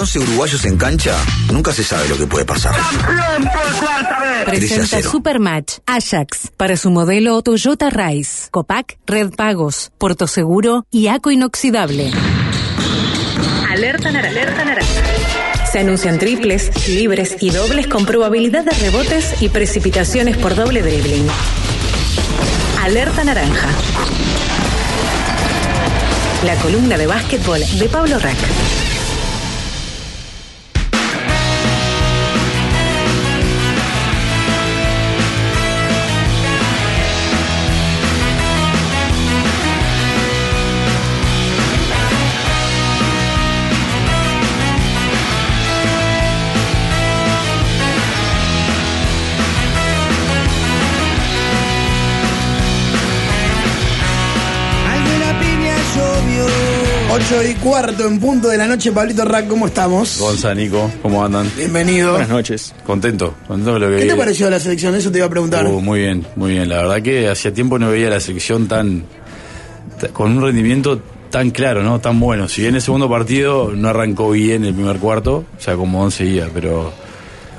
11 0.00 0.18
uruguayos 0.18 0.64
en 0.64 0.78
cancha, 0.78 1.14
nunca 1.52 1.74
se 1.74 1.84
sabe 1.84 2.08
lo 2.08 2.16
que 2.16 2.26
puede 2.26 2.46
pasar. 2.46 2.74
Presenta 4.46 5.02
Supermatch 5.02 5.74
Ajax 5.84 6.50
para 6.56 6.78
su 6.78 6.88
modelo 6.90 7.42
Toyota 7.42 7.90
Rise, 7.90 8.48
Copac, 8.50 8.96
Red 9.06 9.34
Pagos, 9.34 9.92
Puerto 9.98 10.26
Seguro 10.26 10.86
y 10.90 11.08
Aco 11.08 11.30
Inoxidable. 11.30 12.12
Alerta 13.70 14.10
naranja. 14.10 14.40
Alerta 14.40 14.64
naranja. 14.64 15.02
Se 15.70 15.80
anuncian 15.80 16.18
triples, 16.18 16.88
libres 16.88 17.36
y 17.40 17.50
dobles 17.50 17.86
con 17.86 18.06
probabilidad 18.06 18.64
de 18.64 18.70
rebotes 18.70 19.42
y 19.42 19.50
precipitaciones 19.50 20.38
por 20.38 20.54
doble 20.54 20.80
dribbling. 20.80 21.26
Alerta 22.82 23.22
naranja. 23.22 23.68
La 26.46 26.56
columna 26.56 26.96
de 26.96 27.06
básquetbol 27.06 27.60
de 27.78 27.88
Pablo 27.90 28.18
Rack. 28.18 28.38
Ocho 57.32 57.42
y 57.48 57.54
cuarto 57.54 58.06
en 58.08 58.18
punto 58.18 58.48
de 58.48 58.56
la 58.56 58.66
noche, 58.66 58.90
Pablito 58.90 59.24
Rack, 59.24 59.46
¿cómo 59.46 59.66
estamos? 59.68 60.18
Gonza, 60.18 60.52
Nico, 60.52 60.90
¿cómo 61.00 61.24
andan? 61.24 61.48
Bienvenido. 61.56 62.10
Buenas 62.12 62.28
noches. 62.28 62.74
Contento, 62.84 63.34
contento 63.46 63.74
de 63.74 63.78
lo 63.80 63.88
que 63.88 63.96
¿Qué 63.98 64.02
vi. 64.04 64.08
te 64.10 64.16
pareció 64.16 64.50
la 64.50 64.58
selección? 64.58 64.96
Eso 64.96 65.12
te 65.12 65.18
iba 65.18 65.26
a 65.26 65.30
preguntar. 65.30 65.64
Uh, 65.66 65.80
muy 65.80 66.00
bien, 66.00 66.26
muy 66.34 66.52
bien. 66.52 66.68
La 66.68 66.78
verdad 66.78 67.02
que 67.02 67.28
hacía 67.28 67.54
tiempo 67.54 67.78
no 67.78 67.88
veía 67.90 68.10
la 68.10 68.18
selección 68.18 68.66
tan. 68.66 69.04
ta- 70.00 70.08
con 70.08 70.36
un 70.36 70.42
rendimiento 70.42 71.00
tan 71.30 71.50
claro, 71.50 71.84
¿no? 71.84 72.00
Tan 72.00 72.18
bueno. 72.18 72.48
Si 72.48 72.62
bien 72.62 72.74
el 72.74 72.82
segundo 72.82 73.08
partido 73.08 73.70
no 73.76 73.88
arrancó 73.88 74.30
bien 74.32 74.64
el 74.64 74.74
primer 74.74 74.96
cuarto, 74.98 75.44
o 75.56 75.60
sea, 75.62 75.76
como 75.76 76.02
11 76.02 76.16
seguía, 76.24 76.48
pero 76.52 76.92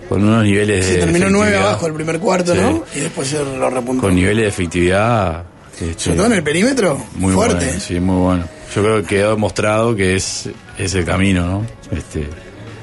con 0.09 0.21
unos 0.23 0.43
niveles 0.43 0.85
Se 0.85 0.93
de. 0.93 0.99
terminó 0.99 1.29
nueve 1.29 1.51
efectividad- 1.51 1.69
abajo 1.69 1.87
el 1.87 1.93
primer 1.93 2.19
cuarto, 2.19 2.53
Sí. 2.53 2.59
¿no? 2.61 2.83
Y 2.93 2.99
después 2.99 3.27
se 3.29 3.37
lo 3.41 3.69
repuntó. 3.69 4.01
Con 4.01 4.15
niveles 4.15 4.43
de 4.43 4.49
efectividad. 4.49 5.43
Este, 5.89 6.03
Sobre 6.03 6.17
todo 6.17 6.25
en 6.27 6.33
el 6.33 6.43
perímetro, 6.43 7.03
Muy 7.15 7.33
fuerte. 7.33 7.65
bueno, 7.65 7.79
sí, 7.79 7.99
muy 7.99 8.17
bueno. 8.17 8.45
Yo 8.75 8.83
creo 8.83 9.01
que 9.01 9.07
quedó 9.07 9.31
demostrado 9.31 9.95
que 9.95 10.15
es, 10.15 10.49
es 10.77 10.93
el 10.95 11.05
camino, 11.05 11.45
¿no? 11.45 11.65
Este, 11.91 12.27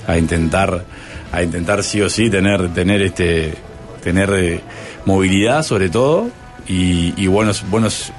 a 0.06 0.18
intentar, 0.18 0.84
a 1.32 1.42
intentar 1.42 1.82
sí 1.82 2.00
o 2.00 2.10
sí 2.10 2.28
tener, 2.30 2.72
tener 2.74 3.02
este, 3.02 3.54
tener 4.02 4.30
eh, 4.34 4.60
movilidad 5.06 5.62
sobre 5.62 5.88
todo 5.88 6.28
y, 6.66 7.14
y 7.16 7.26
buenos, 7.26 7.68
buenos, 7.70 8.12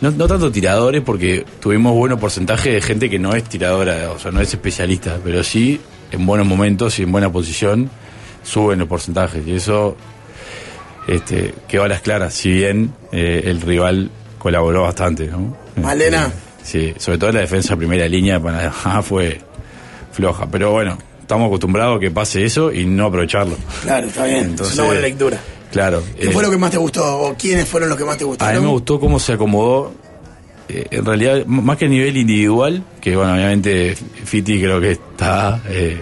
no, 0.00 0.10
no 0.12 0.26
tanto 0.26 0.50
tiradores 0.52 1.02
porque 1.02 1.44
tuvimos 1.60 1.94
buenos 1.94 2.20
porcentaje 2.20 2.70
de 2.70 2.80
gente 2.80 3.10
que 3.10 3.18
no 3.18 3.34
es 3.34 3.44
tiradora, 3.44 4.10
o 4.12 4.18
sea, 4.18 4.30
no 4.30 4.40
es 4.40 4.52
especialista, 4.52 5.18
pero 5.24 5.42
sí 5.42 5.80
en 6.12 6.24
buenos 6.26 6.46
momentos 6.46 6.98
y 6.98 7.02
en 7.02 7.12
buena 7.12 7.30
posición 7.30 7.90
suben 8.44 8.78
los 8.78 8.88
porcentajes 8.88 9.46
y 9.46 9.52
eso 9.54 9.96
este, 11.06 11.54
quedó 11.68 11.84
a 11.84 11.88
las 11.88 12.00
claras, 12.00 12.34
si 12.34 12.50
bien 12.50 12.92
eh, 13.12 13.42
el 13.46 13.60
rival 13.60 14.10
colaboró 14.38 14.82
bastante, 14.82 15.26
¿no? 15.28 15.56
Malena. 15.82 16.32
Este, 16.62 16.92
sí, 16.92 16.94
sobre 16.98 17.18
todo 17.18 17.32
la 17.32 17.40
defensa 17.40 17.76
primera 17.76 18.06
línea 18.08 18.40
para 18.40 18.70
fue 19.02 19.40
floja, 20.12 20.46
pero 20.50 20.72
bueno, 20.72 20.96
estamos 21.20 21.46
acostumbrados 21.48 21.96
a 21.96 22.00
que 22.00 22.10
pase 22.10 22.44
eso 22.44 22.72
y 22.72 22.86
no 22.86 23.06
aprovecharlo. 23.06 23.56
Claro, 23.82 24.06
está 24.06 24.24
bien. 24.24 24.44
Entonces, 24.44 24.72
es 24.74 24.78
una 24.78 24.86
buena 24.86 25.00
lectura. 25.02 25.38
Claro. 25.72 26.02
¿Qué 26.18 26.28
eh, 26.28 26.30
fue 26.30 26.42
lo 26.42 26.50
que 26.50 26.56
más 26.56 26.70
te 26.70 26.78
gustó? 26.78 27.18
¿O 27.20 27.34
quiénes 27.34 27.68
fueron 27.68 27.88
los 27.88 27.98
que 27.98 28.04
más 28.04 28.16
te 28.16 28.24
a 28.24 28.26
gustaron? 28.28 28.60
mí 28.60 28.66
me 28.66 28.72
gustó 28.72 28.98
cómo 29.00 29.18
se 29.18 29.32
acomodó. 29.34 29.92
eh, 30.68 30.86
en 30.90 31.04
realidad, 31.04 31.44
más 31.46 31.76
que 31.76 31.84
a 31.84 31.88
nivel 31.88 32.16
individual, 32.16 32.82
que 33.00 33.14
bueno, 33.16 33.34
obviamente 33.34 33.94
Fiti 34.24 34.58
creo 34.60 34.80
que 34.80 34.92
está 34.92 35.60
eh, 35.68 36.00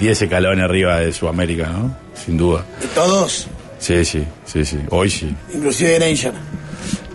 10 0.00 0.22
escalones 0.22 0.64
arriba 0.64 0.98
de 1.00 1.12
Sudamérica, 1.12 1.68
¿no? 1.68 1.96
Sin 2.14 2.36
duda. 2.36 2.64
¿De 2.80 2.88
todos? 2.88 3.46
Sí, 3.82 4.04
sí, 4.04 4.24
sí, 4.44 4.64
sí. 4.64 4.78
Hoy 4.90 5.10
sí. 5.10 5.34
Inclusive 5.52 5.90
de 5.90 5.98
Ranger. 5.98 6.32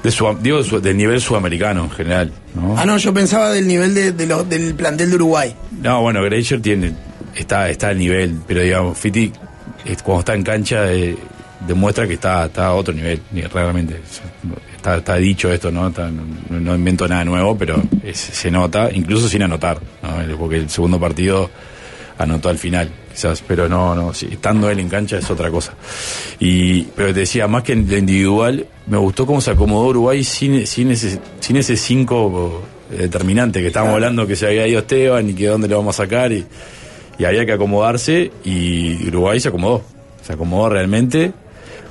De 0.04 0.12
Sud- 0.12 0.38
digo, 0.42 0.62
su- 0.64 0.82
del 0.82 0.98
nivel 0.98 1.22
sudamericano 1.22 1.86
en 1.86 1.92
general, 1.92 2.32
¿no? 2.54 2.76
Ah, 2.78 2.86
no, 2.86 2.98
yo 2.98 3.14
pensaba 3.14 3.52
del 3.52 3.66
nivel 3.68 3.94
de, 3.96 4.12
de 4.12 4.26
del 4.50 4.76
plantel 4.76 5.10
de 5.10 5.16
Uruguay. 5.16 5.56
No, 5.82 6.02
bueno, 6.02 6.22
Granger 6.24 6.62
tiene, 6.62 6.94
está, 7.36 7.70
está 7.70 7.88
al 7.90 7.98
nivel, 7.98 8.38
pero 8.46 8.62
digamos, 8.62 8.98
Fiti, 8.98 9.32
cuando 10.04 10.20
está 10.20 10.34
en 10.36 10.44
cancha, 10.44 10.92
eh, 10.92 11.16
demuestra 11.66 12.06
que 12.06 12.16
está, 12.16 12.46
está 12.48 12.68
a 12.68 12.74
otro 12.74 12.94
nivel, 12.94 13.22
ni- 13.32 13.42
realmente. 13.44 14.02
Está, 14.76 14.98
está 14.98 15.16
dicho 15.16 15.52
esto, 15.52 15.72
¿no? 15.72 15.88
Está- 15.88 16.10
no, 16.12 16.60
no 16.60 16.76
invento 16.76 17.08
nada 17.08 17.24
nuevo, 17.24 17.58
pero 17.58 17.82
es- 18.04 18.18
se 18.20 18.52
nota, 18.52 18.90
incluso 18.94 19.30
sin 19.30 19.42
anotar, 19.44 19.80
¿no? 20.04 20.38
Porque 20.38 20.58
el 20.58 20.70
segundo 20.70 21.00
partido 21.00 21.50
anotó 22.18 22.50
al 22.50 22.58
final, 22.58 22.90
quizás, 23.18 23.44
pero 23.48 23.68
no, 23.68 23.96
no, 23.96 24.14
sí, 24.14 24.30
estando 24.32 24.70
él 24.70 24.78
en 24.78 24.90
cancha 24.90 25.18
es 25.18 25.28
otra 25.32 25.50
cosa. 25.50 25.74
Y, 26.40 26.84
pero 26.84 27.12
te 27.16 27.22
decía, 27.22 27.48
más 27.48 27.64
que 27.64 27.74
en 27.74 27.90
lo 27.90 27.98
individual, 27.98 28.68
me 28.86 28.98
gustó 28.98 29.26
cómo 29.26 29.42
se 29.42 29.50
acomodó 29.50 29.88
Uruguay 29.88 30.24
sin, 30.24 30.68
sin 30.68 30.92
ese, 30.92 31.20
sin 31.40 31.58
ese 31.58 31.78
cinco 31.78 32.62
determinante 32.92 33.60
que 33.60 33.68
estábamos 33.68 33.96
hablando 33.96 34.28
que 34.28 34.36
se 34.36 34.46
había 34.46 34.68
ido 34.68 34.80
Esteban 34.82 35.32
y 35.32 35.34
que 35.34 35.48
dónde 35.48 35.68
lo 35.68 35.78
vamos 35.78 36.00
a 36.00 36.04
sacar 36.04 36.32
y, 36.32 36.46
y 37.18 37.26
había 37.26 37.44
que 37.44 37.54
acomodarse 37.54 38.32
y 38.46 39.08
Uruguay 39.08 39.40
se 39.40 39.48
acomodó, 39.48 39.82
se 40.22 40.34
acomodó 40.34 40.70
realmente, 40.70 41.34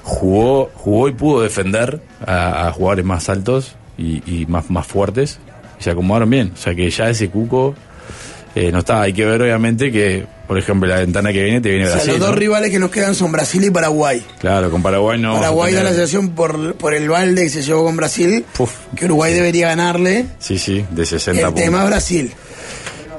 jugó, 0.04 0.70
jugó 0.74 1.08
y 1.08 1.12
pudo 1.12 1.42
defender 1.42 2.00
a, 2.24 2.68
a 2.68 2.72
jugadores 2.72 3.04
más 3.04 3.28
altos 3.28 3.74
y, 3.98 4.22
y 4.32 4.46
más, 4.46 4.70
más 4.70 4.86
fuertes 4.86 5.40
y 5.80 5.82
se 5.82 5.90
acomodaron 5.90 6.30
bien, 6.30 6.52
o 6.54 6.56
sea 6.56 6.72
que 6.76 6.88
ya 6.88 7.10
ese 7.10 7.28
cuco 7.30 7.74
eh, 8.56 8.72
no 8.72 8.78
está, 8.80 9.02
hay 9.02 9.12
que 9.12 9.24
ver 9.24 9.40
obviamente 9.42 9.92
que, 9.92 10.24
por 10.48 10.58
ejemplo, 10.58 10.88
la 10.88 10.96
ventana 10.96 11.32
que 11.32 11.42
viene 11.42 11.60
te 11.60 11.68
viene 11.68 11.84
O 11.84 11.88
sea, 11.88 11.96
Brasil. 11.96 12.12
los 12.14 12.20
dos 12.20 12.30
¿no? 12.30 12.36
rivales 12.36 12.70
que 12.70 12.78
nos 12.78 12.90
quedan 12.90 13.14
son 13.14 13.30
Brasil 13.30 13.62
y 13.64 13.70
Paraguay. 13.70 14.24
Claro, 14.40 14.70
con 14.70 14.82
Paraguay 14.82 15.20
no. 15.20 15.34
Paraguay 15.34 15.74
da 15.74 15.82
la 15.82 15.90
sensación 15.90 16.30
por, 16.30 16.74
por 16.76 16.94
el 16.94 17.08
balde 17.08 17.42
que 17.44 17.50
se 17.50 17.62
llevó 17.62 17.84
con 17.84 17.96
Brasil, 17.96 18.44
Puf. 18.56 18.72
que 18.96 19.04
Uruguay 19.04 19.32
debería 19.34 19.68
ganarle. 19.68 20.26
Sí, 20.38 20.58
sí, 20.58 20.84
de 20.90 21.04
60 21.06 21.40
El 21.40 21.46
puntos. 21.48 21.64
tema 21.64 21.82
es 21.82 21.88
Brasil. 21.88 22.32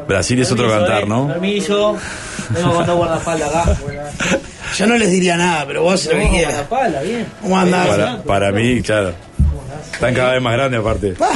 Brasil 0.08 0.42
es 0.42 0.52
otro 0.52 0.70
cantar, 0.70 1.04
eh, 1.04 1.06
¿no? 1.08 1.28
Permiso. 1.28 1.98
Mandar 2.64 2.96
guardaespaldas 2.96 3.50
acá. 3.50 3.78
Yo 4.78 4.88
no 4.88 4.96
les 4.98 5.12
diría 5.12 5.36
nada, 5.38 5.66
pero 5.68 5.84
vos 5.84 6.06
lo 6.06 6.12
que 6.12 6.30
quieras. 6.30 6.54
Guardaespaldas, 6.70 7.04
bien. 7.04 7.26
¿Cómo 7.42 7.60
andás? 7.60 7.88
Para, 7.88 8.24
para 8.24 8.52
mí, 8.52 8.82
claro. 8.82 9.14
Están 9.94 10.14
cada 10.14 10.34
vez 10.34 10.42
más 10.42 10.54
grandes 10.54 10.80
aparte. 10.80 11.12
Pa. 11.14 11.30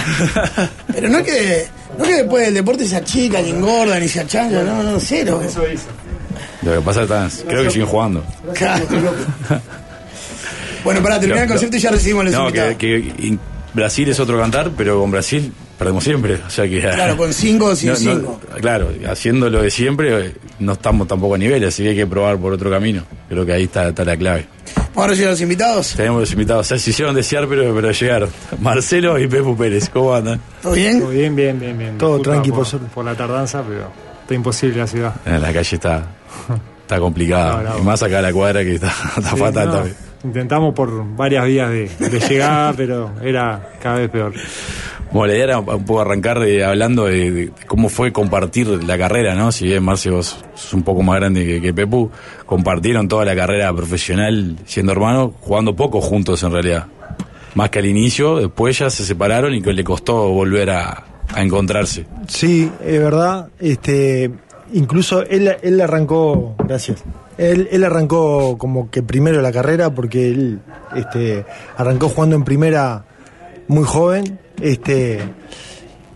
Pero 0.94 1.10
no 1.10 1.24
que, 1.24 1.66
no 1.98 2.04
que 2.06 2.14
después 2.16 2.46
del 2.46 2.54
deporte 2.54 2.86
se 2.88 2.96
achican, 2.96 3.46
y 3.46 3.50
engordan 3.52 4.04
y 4.04 4.08
se 4.08 4.20
achangan, 4.22 4.66
no, 4.66 4.84
no, 4.84 5.00
cero. 5.00 5.42
Lo 6.64 6.74
que 6.76 6.82
pasa 6.82 7.04
es 7.28 7.38
que 7.38 7.46
creo 7.48 7.64
que 7.64 7.72
siguen 7.72 7.88
jugando. 7.88 8.24
Claro. 8.54 8.86
Bueno, 10.84 11.02
para 11.04 11.20
terminar 11.20 11.44
el 11.44 11.50
concepto 11.50 11.78
y 11.78 11.80
ya 11.80 11.92
recibimos 11.92 12.26
los 12.26 12.34
No, 12.34 12.48
invitados. 12.48 12.76
que, 12.78 13.38
Brasil 13.74 14.10
es 14.10 14.20
otro 14.20 14.38
cantar, 14.40 14.72
pero 14.76 15.00
con 15.00 15.12
Brasil 15.12 15.54
perdemos 15.78 16.04
siempre. 16.04 16.36
O 16.46 16.50
sea 16.50 16.68
que. 16.68 16.80
Claro, 16.82 17.16
con 17.18 17.34
cinco 17.34 17.66
o 17.66 17.76
sin 17.76 17.90
No, 17.90 17.94
no, 17.94 18.00
cinco. 18.00 18.42
claro, 18.60 18.90
haciendo 19.10 19.50
lo 19.50 19.62
de 19.62 19.72
siempre, 19.72 20.28
eh, 20.28 20.34
no 20.60 20.74
estamos 20.74 21.08
tampoco 21.08 21.36
a 21.36 21.38
nivel, 21.38 21.64
así 21.66 21.84
que 21.84 21.90
hay 21.90 21.96
que 21.96 22.08
probar 22.08 22.38
por 22.38 22.52
otro 22.54 22.70
camino. 22.70 23.04
Creo 23.30 23.46
que 23.46 23.54
ahí 23.54 23.64
está, 23.64 23.90
está 23.90 24.04
la 24.04 24.18
clave. 24.18 24.48
Vamos 24.94 25.06
a 25.06 25.08
recibir 25.08 25.28
a 25.28 25.32
los 25.32 25.42
invitados. 25.42 25.94
Tenemos 25.96 26.20
los 26.22 26.32
invitados, 26.34 26.68
se 26.68 26.76
hicieron 26.76 27.16
desear, 27.16 27.48
pero, 27.48 27.74
pero 27.74 27.92
llegaron. 27.92 28.30
Marcelo 28.60 29.18
y 29.18 29.28
Pepu 29.28 29.56
Pérez, 29.56 29.90
¿cómo 29.90 30.14
andan? 30.14 30.40
¿Todo 30.62 30.74
bien? 30.74 31.00
Todo 31.00 31.10
bien, 31.10 31.36
bien, 31.36 31.60
bien, 31.60 31.78
bien. 31.78 31.98
Todo 31.98 32.18
Disculpa 32.18 32.32
tranqui, 32.34 32.50
por, 32.50 32.58
por 32.60 32.66
suerte. 32.68 32.88
por 32.94 33.06
la 33.06 33.16
tardanza, 33.16 33.64
pero 33.68 33.90
está 34.22 34.34
imposible 34.34 34.78
la 34.80 34.88
ciudad. 34.88 35.14
En 35.26 35.42
la 35.42 35.54
calle 35.54 35.76
está, 35.76 36.04
está 36.82 37.00
complicada. 37.00 37.64
No, 37.64 37.70
no. 37.76 37.80
Y 37.80 37.82
más 37.84 38.04
acá 38.04 38.20
a 38.20 38.22
la 38.22 38.34
cuadra 38.34 38.64
que 38.64 38.76
está, 38.76 38.94
está 39.18 39.30
Sí, 39.32 39.38
fatal 39.38 39.68
no, 39.68 39.74
también. 39.76 39.96
Intentamos 40.24 40.76
por 40.76 41.16
varias 41.16 41.46
vías 41.46 41.70
de, 41.70 41.90
de 41.98 42.20
llegada, 42.20 42.74
pero 42.74 43.12
era 43.24 43.72
cada 43.82 43.96
vez 44.00 44.10
peor. 44.10 44.34
Bueno, 45.12 45.28
la 45.28 45.34
idea 45.34 45.44
era 45.44 45.60
un 45.60 45.86
poco 45.86 46.02
arrancar 46.02 46.38
hablando 46.66 47.06
de, 47.06 47.52
cómo 47.68 47.90
fue 47.90 48.14
compartir 48.14 48.68
la 48.68 48.98
carrera, 48.98 49.36
¿no? 49.36 49.52
Si 49.52 49.66
bien 49.66 49.84
Marcio 49.84 50.16
vos 50.16 50.38
sos 50.56 50.74
un 50.74 50.84
poco 50.84 51.04
más 51.04 51.18
grande 51.20 51.46
que, 51.46 51.62
que 51.62 51.74
Pepu, 51.74 52.10
compartieron 52.46 53.08
toda 53.08 53.26
la 53.26 53.36
carrera 53.36 53.74
profesional 53.74 54.56
siendo 54.66 54.94
hermanos, 54.94 55.32
jugando 55.42 55.76
poco 55.76 56.00
juntos 56.00 56.42
en 56.44 56.52
realidad. 56.52 56.88
Más 57.56 57.70
que 57.70 57.80
al 57.80 57.86
inicio, 57.86 58.38
después 58.38 58.80
ya 58.80 58.90
se 58.90 59.04
separaron 59.04 59.54
y 59.54 59.62
que 59.62 59.74
le 59.74 59.84
costó 59.84 60.30
volver 60.30 60.70
a, 60.70 61.04
a 61.34 61.42
encontrarse. 61.42 62.06
Sí, 62.28 62.72
es 62.84 63.00
verdad. 63.00 63.50
Este, 63.60 64.32
incluso 64.74 65.24
él, 65.24 65.56
él 65.62 65.82
arrancó, 65.82 66.56
gracias. 66.60 67.04
Él, 67.38 67.68
él 67.72 67.84
arrancó 67.84 68.58
como 68.58 68.90
que 68.90 69.04
primero 69.04 69.42
la 69.42 69.52
carrera 69.52 69.94
porque 69.94 70.30
él 70.30 70.60
este, 70.96 71.46
arrancó 71.78 72.10
jugando 72.10 72.36
en 72.36 72.44
primera 72.44 73.06
muy 73.68 73.84
joven. 73.84 74.40
Este, 74.62 75.20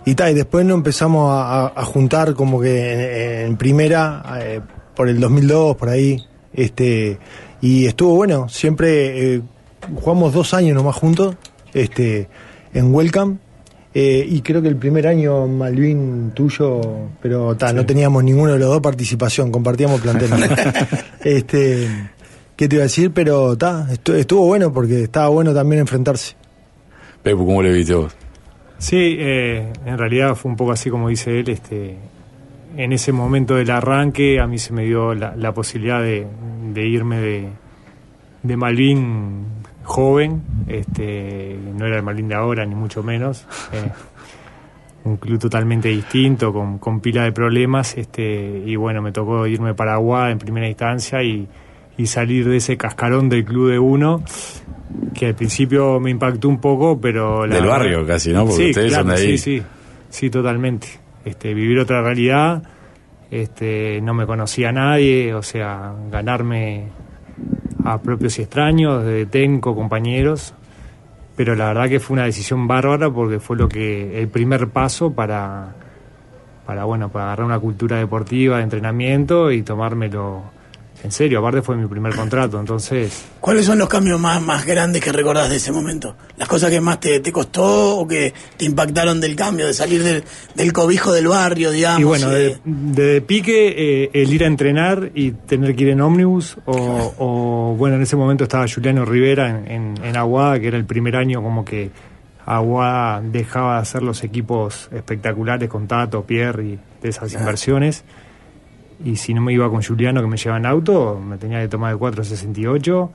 y 0.05 0.13
tal, 0.15 0.31
y 0.31 0.35
después 0.35 0.65
nos 0.65 0.77
empezamos 0.77 1.31
a, 1.31 1.65
a- 1.65 1.73
a 1.75 1.83
juntar 1.85 2.33
como 2.35 2.61
que 2.61 3.41
en, 3.41 3.47
en 3.51 3.57
primera, 3.57 4.23
eh, 4.39 4.61
por 4.95 5.09
el 5.09 5.19
2002, 5.19 5.75
por 5.75 5.89
ahí, 5.89 6.23
este, 6.53 7.17
y 7.61 7.85
estuvo 7.87 8.15
bueno, 8.15 8.47
siempre 8.47 9.35
eh, 9.35 9.41
jugamos 9.95 10.31
dos 10.33 10.53
años 10.53 10.75
nomás 10.75 10.95
juntos, 10.95 11.35
este, 11.73 12.27
en 12.73 12.93
Welcome, 12.93 13.37
eh, 13.93 14.25
y 14.29 14.41
creo 14.41 14.61
que 14.61 14.67
el 14.67 14.75
primer 14.75 15.07
año 15.07 15.47
Malvin 15.47 16.31
tuyo, 16.35 16.81
pero 17.21 17.55
ta, 17.55 17.71
no 17.73 17.85
teníamos 17.85 18.23
ninguno 18.23 18.53
de 18.53 18.59
los 18.59 18.69
dos 18.69 18.81
participación, 18.81 19.51
compartíamos 19.51 20.01
plantel. 20.01 20.29
este, 21.23 21.87
¿qué 22.55 22.67
te 22.67 22.75
iba 22.75 22.83
a 22.83 22.87
decir? 22.87 23.11
Pero 23.11 23.57
ta, 23.57 23.87
estu- 23.89 24.15
estuvo 24.15 24.45
bueno 24.45 24.71
porque 24.73 25.03
estaba 25.03 25.29
bueno 25.29 25.53
también 25.53 25.79
enfrentarse. 25.81 26.35
Pepu, 27.23 27.45
¿cómo 27.45 27.63
le 27.63 27.71
viste 27.71 27.93
vos? 27.95 28.13
Sí, 28.77 29.17
eh, 29.19 29.71
en 29.85 29.97
realidad 29.97 30.35
fue 30.35 30.51
un 30.51 30.57
poco 30.57 30.71
así 30.71 30.89
como 30.89 31.09
dice 31.09 31.39
él. 31.39 31.49
Este, 31.49 31.97
en 32.77 32.93
ese 32.93 33.11
momento 33.11 33.55
del 33.55 33.71
arranque 33.71 34.39
a 34.39 34.47
mí 34.47 34.57
se 34.57 34.73
me 34.73 34.83
dio 34.83 35.13
la, 35.13 35.35
la 35.35 35.53
posibilidad 35.53 36.01
de, 36.01 36.27
irme 36.75 37.19
de, 38.43 38.57
Malvin 38.57 39.45
joven. 39.83 40.41
Este, 40.67 41.57
no 41.75 41.85
era 41.85 41.97
el 41.97 42.03
Malvin 42.03 42.27
de 42.27 42.35
ahora, 42.35 42.65
ni 42.65 42.75
mucho 42.75 43.01
menos. 43.03 43.47
Eh, 43.71 43.89
un 45.05 45.17
club 45.17 45.39
totalmente 45.39 45.89
distinto, 45.89 46.51
con, 46.51 46.79
con 46.79 46.99
pila 46.99 47.23
de 47.23 47.31
problemas. 47.31 47.95
Este, 47.97 48.63
y 48.65 48.75
bueno, 48.75 49.01
me 49.01 49.11
tocó 49.11 49.47
irme 49.47 49.73
para 49.73 49.93
Aguada 49.93 50.31
en 50.31 50.39
primera 50.39 50.67
instancia 50.67 51.23
y, 51.23 51.47
y 51.97 52.07
salir 52.07 52.47
de 52.49 52.57
ese 52.57 52.77
cascarón 52.77 53.29
del 53.29 53.45
club 53.45 53.71
de 53.71 53.79
uno 53.79 54.23
que 55.13 55.27
al 55.27 55.35
principio 55.35 55.99
me 55.99 56.11
impactó 56.11 56.49
un 56.49 56.59
poco, 56.59 56.99
pero... 56.99 57.47
Del 57.47 57.65
barrio 57.65 58.05
casi, 58.05 58.31
¿no? 58.31 58.45
Porque 58.45 58.63
sí, 58.63 58.69
ustedes 58.69 58.89
claro, 58.89 59.03
son 59.07 59.15
de 59.15 59.21
ahí. 59.21 59.37
Sí, 59.37 59.59
sí, 59.59 59.63
sí, 60.09 60.29
totalmente. 60.29 60.87
Este, 61.23 61.53
vivir 61.53 61.79
otra 61.79 62.01
realidad, 62.01 62.63
este, 63.31 63.99
no 64.01 64.13
me 64.13 64.25
conocía 64.25 64.69
a 64.69 64.71
nadie, 64.71 65.33
o 65.33 65.41
sea, 65.41 65.93
ganarme 66.11 66.89
a 67.83 68.01
propios 68.01 68.37
y 68.39 68.43
extraños, 68.43 69.03
de 69.05 69.25
técnico, 69.25 69.75
compañeros, 69.75 70.53
pero 71.35 71.55
la 71.55 71.67
verdad 71.67 71.89
que 71.89 71.99
fue 71.99 72.15
una 72.15 72.25
decisión 72.25 72.67
bárbara 72.67 73.09
porque 73.09 73.39
fue 73.39 73.57
lo 73.57 73.67
que 73.67 74.21
el 74.21 74.27
primer 74.27 74.69
paso 74.69 75.13
para, 75.13 75.75
para 76.65 76.85
bueno, 76.85 77.09
para 77.09 77.25
agarrar 77.25 77.45
una 77.45 77.59
cultura 77.59 77.97
deportiva 77.97 78.57
de 78.57 78.63
entrenamiento 78.63 79.51
y 79.51 79.61
tomármelo 79.61 80.54
en 81.03 81.11
serio. 81.11 81.39
Aparte 81.39 81.61
fue 81.61 81.75
mi 81.75 81.87
primer 81.87 82.15
contrato, 82.15 82.59
entonces 82.59 83.25
¿Cuáles 83.39 83.65
son 83.65 83.77
los 83.77 83.87
cambios 83.87 84.19
más, 84.19 84.41
más 84.41 84.65
grandes 84.65 85.03
que 85.03 85.11
recordás 85.11 85.49
de 85.49 85.57
ese 85.57 85.71
momento? 85.71 86.15
¿Las 86.37 86.47
cosas 86.47 86.71
que 86.71 86.81
más 86.81 86.99
te, 86.99 87.19
te 87.19 87.31
costó 87.31 87.97
o 87.99 88.07
que 88.07 88.33
te 88.57 88.65
impactaron 88.65 89.21
del 89.21 89.35
cambio, 89.35 89.67
de 89.67 89.73
salir 89.73 90.01
del, 90.03 90.23
del 90.55 90.73
cobijo 90.73 91.11
del 91.13 91.27
barrio, 91.27 91.69
digamos? 91.71 91.99
Y 92.01 92.03
bueno, 92.03 92.29
y 92.31 92.35
de- 92.35 92.59
de, 92.65 93.03
de 93.13 93.21
pique, 93.21 94.03
eh, 94.05 94.09
el 94.13 94.33
ir 94.33 94.43
a 94.43 94.47
entrenar 94.47 95.11
y 95.13 95.31
tener 95.31 95.75
que 95.75 95.83
ir 95.83 95.89
en 95.89 96.01
ómnibus, 96.01 96.57
o, 96.65 97.13
o, 97.17 97.75
bueno, 97.77 97.97
en 97.97 98.01
ese 98.01 98.15
momento 98.15 98.43
estaba 98.45 98.65
Juliano 98.67 99.05
Rivera 99.05 99.49
en, 99.49 99.71
en, 99.71 100.03
en 100.03 100.17
Aguada, 100.17 100.59
que 100.59 100.67
era 100.67 100.77
el 100.77 100.85
primer 100.85 101.15
año 101.15 101.43
como 101.43 101.63
que 101.63 101.91
Aguada 102.47 103.21
dejaba 103.21 103.75
de 103.75 103.81
hacer 103.81 104.03
los 104.03 104.23
equipos 104.23 104.87
espectaculares 104.91 105.67
con 105.69 105.87
Tato, 105.87 106.23
Pierre 106.25 106.63
y 106.63 106.79
de 107.01 107.09
esas 107.09 107.33
inversiones. 107.33 108.03
Y 109.03 109.17
si 109.17 109.33
no 109.33 109.41
me 109.41 109.53
iba 109.53 109.69
con 109.69 109.81
Juliano 109.81 110.21
que 110.21 110.27
me 110.27 110.37
llevaba 110.37 110.59
en 110.59 110.65
auto, 110.65 111.19
me 111.19 111.37
tenía 111.37 111.61
que 111.61 111.67
tomar 111.67 111.91
el 111.91 111.97
468 111.97 113.11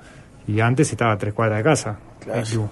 y 0.49 0.61
antes 0.61 0.91
estaba 0.91 1.13
a 1.13 1.19
tres 1.19 1.33
cuadras 1.33 1.59
de 1.59 1.65
casa. 1.65 1.99
el 2.33 2.45
club. 2.45 2.69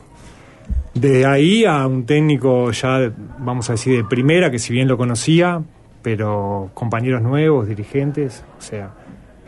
De 0.94 1.24
ahí 1.26 1.64
a 1.64 1.86
un 1.86 2.04
técnico 2.04 2.70
ya, 2.72 3.12
vamos 3.38 3.68
a 3.70 3.74
decir, 3.74 3.96
de 3.96 4.04
primera, 4.04 4.50
que 4.50 4.58
si 4.58 4.72
bien 4.72 4.88
lo 4.88 4.96
conocía, 4.96 5.62
pero 6.02 6.70
compañeros 6.74 7.22
nuevos, 7.22 7.68
dirigentes, 7.68 8.44
o 8.58 8.62
sea, 8.62 8.90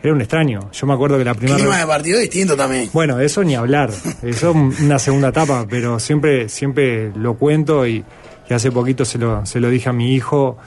era 0.01 0.13
un 0.13 0.21
extraño. 0.21 0.71
Yo 0.71 0.87
me 0.87 0.93
acuerdo 0.93 1.17
que 1.17 1.25
la 1.25 1.33
primera... 1.33 1.57
clima 1.57 1.77
de 1.77 1.85
partido 1.85 2.19
distinto 2.19 2.55
también. 2.55 2.89
Bueno, 2.93 3.19
eso 3.19 3.43
ni 3.43 3.55
hablar, 3.55 3.89
eso 4.23 4.51
es 4.71 4.81
una 4.81 4.97
segunda 4.97 5.29
etapa, 5.29 5.65
pero 5.69 5.99
siempre, 5.99 6.49
siempre 6.49 7.11
lo 7.15 7.35
cuento 7.35 7.85
y, 7.85 8.03
y 8.49 8.53
hace 8.53 8.71
poquito 8.71 9.05
se 9.05 9.17
lo, 9.17 9.45
se 9.45 9.59
lo 9.59 9.69
dije 9.69 9.89
a 9.89 9.93
mi 9.93 10.13
hijo. 10.13 10.57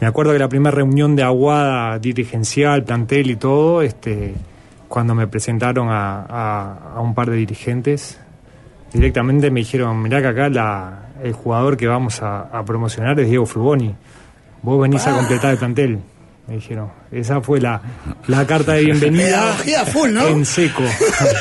Me 0.00 0.06
acuerdo 0.06 0.32
que 0.32 0.38
la 0.38 0.48
primera 0.48 0.74
reunión 0.74 1.14
de 1.16 1.22
Aguada 1.22 1.98
dirigencial, 1.98 2.84
plantel 2.84 3.30
y 3.30 3.36
todo, 3.36 3.82
este, 3.82 4.34
cuando 4.88 5.14
me 5.14 5.26
presentaron 5.26 5.88
a, 5.90 6.22
a- 6.22 6.92
a 6.96 7.00
un 7.00 7.14
par 7.14 7.28
de 7.30 7.36
dirigentes, 7.36 8.18
directamente 8.92 9.50
me 9.50 9.60
dijeron, 9.60 10.00
mirá 10.02 10.20
que 10.22 10.28
acá 10.28 10.48
la, 10.48 11.10
el 11.22 11.32
jugador 11.32 11.76
que 11.76 11.86
vamos 11.86 12.22
a, 12.22 12.40
a 12.42 12.64
promocionar 12.64 13.20
es 13.20 13.28
Diego 13.28 13.44
Frugoni. 13.46 13.94
Vos 14.62 14.80
venís 14.80 15.06
a 15.06 15.14
completar 15.16 15.52
el 15.52 15.58
plantel. 15.58 15.98
Me 16.48 16.54
dijeron. 16.56 16.90
Esa 17.12 17.40
fue 17.40 17.60
la, 17.60 17.80
la 18.26 18.46
carta 18.46 18.72
de 18.72 18.84
bienvenida. 18.86 19.52
Full, 19.92 20.10
¿no? 20.12 20.26
En 20.26 20.44
seco. 20.44 20.82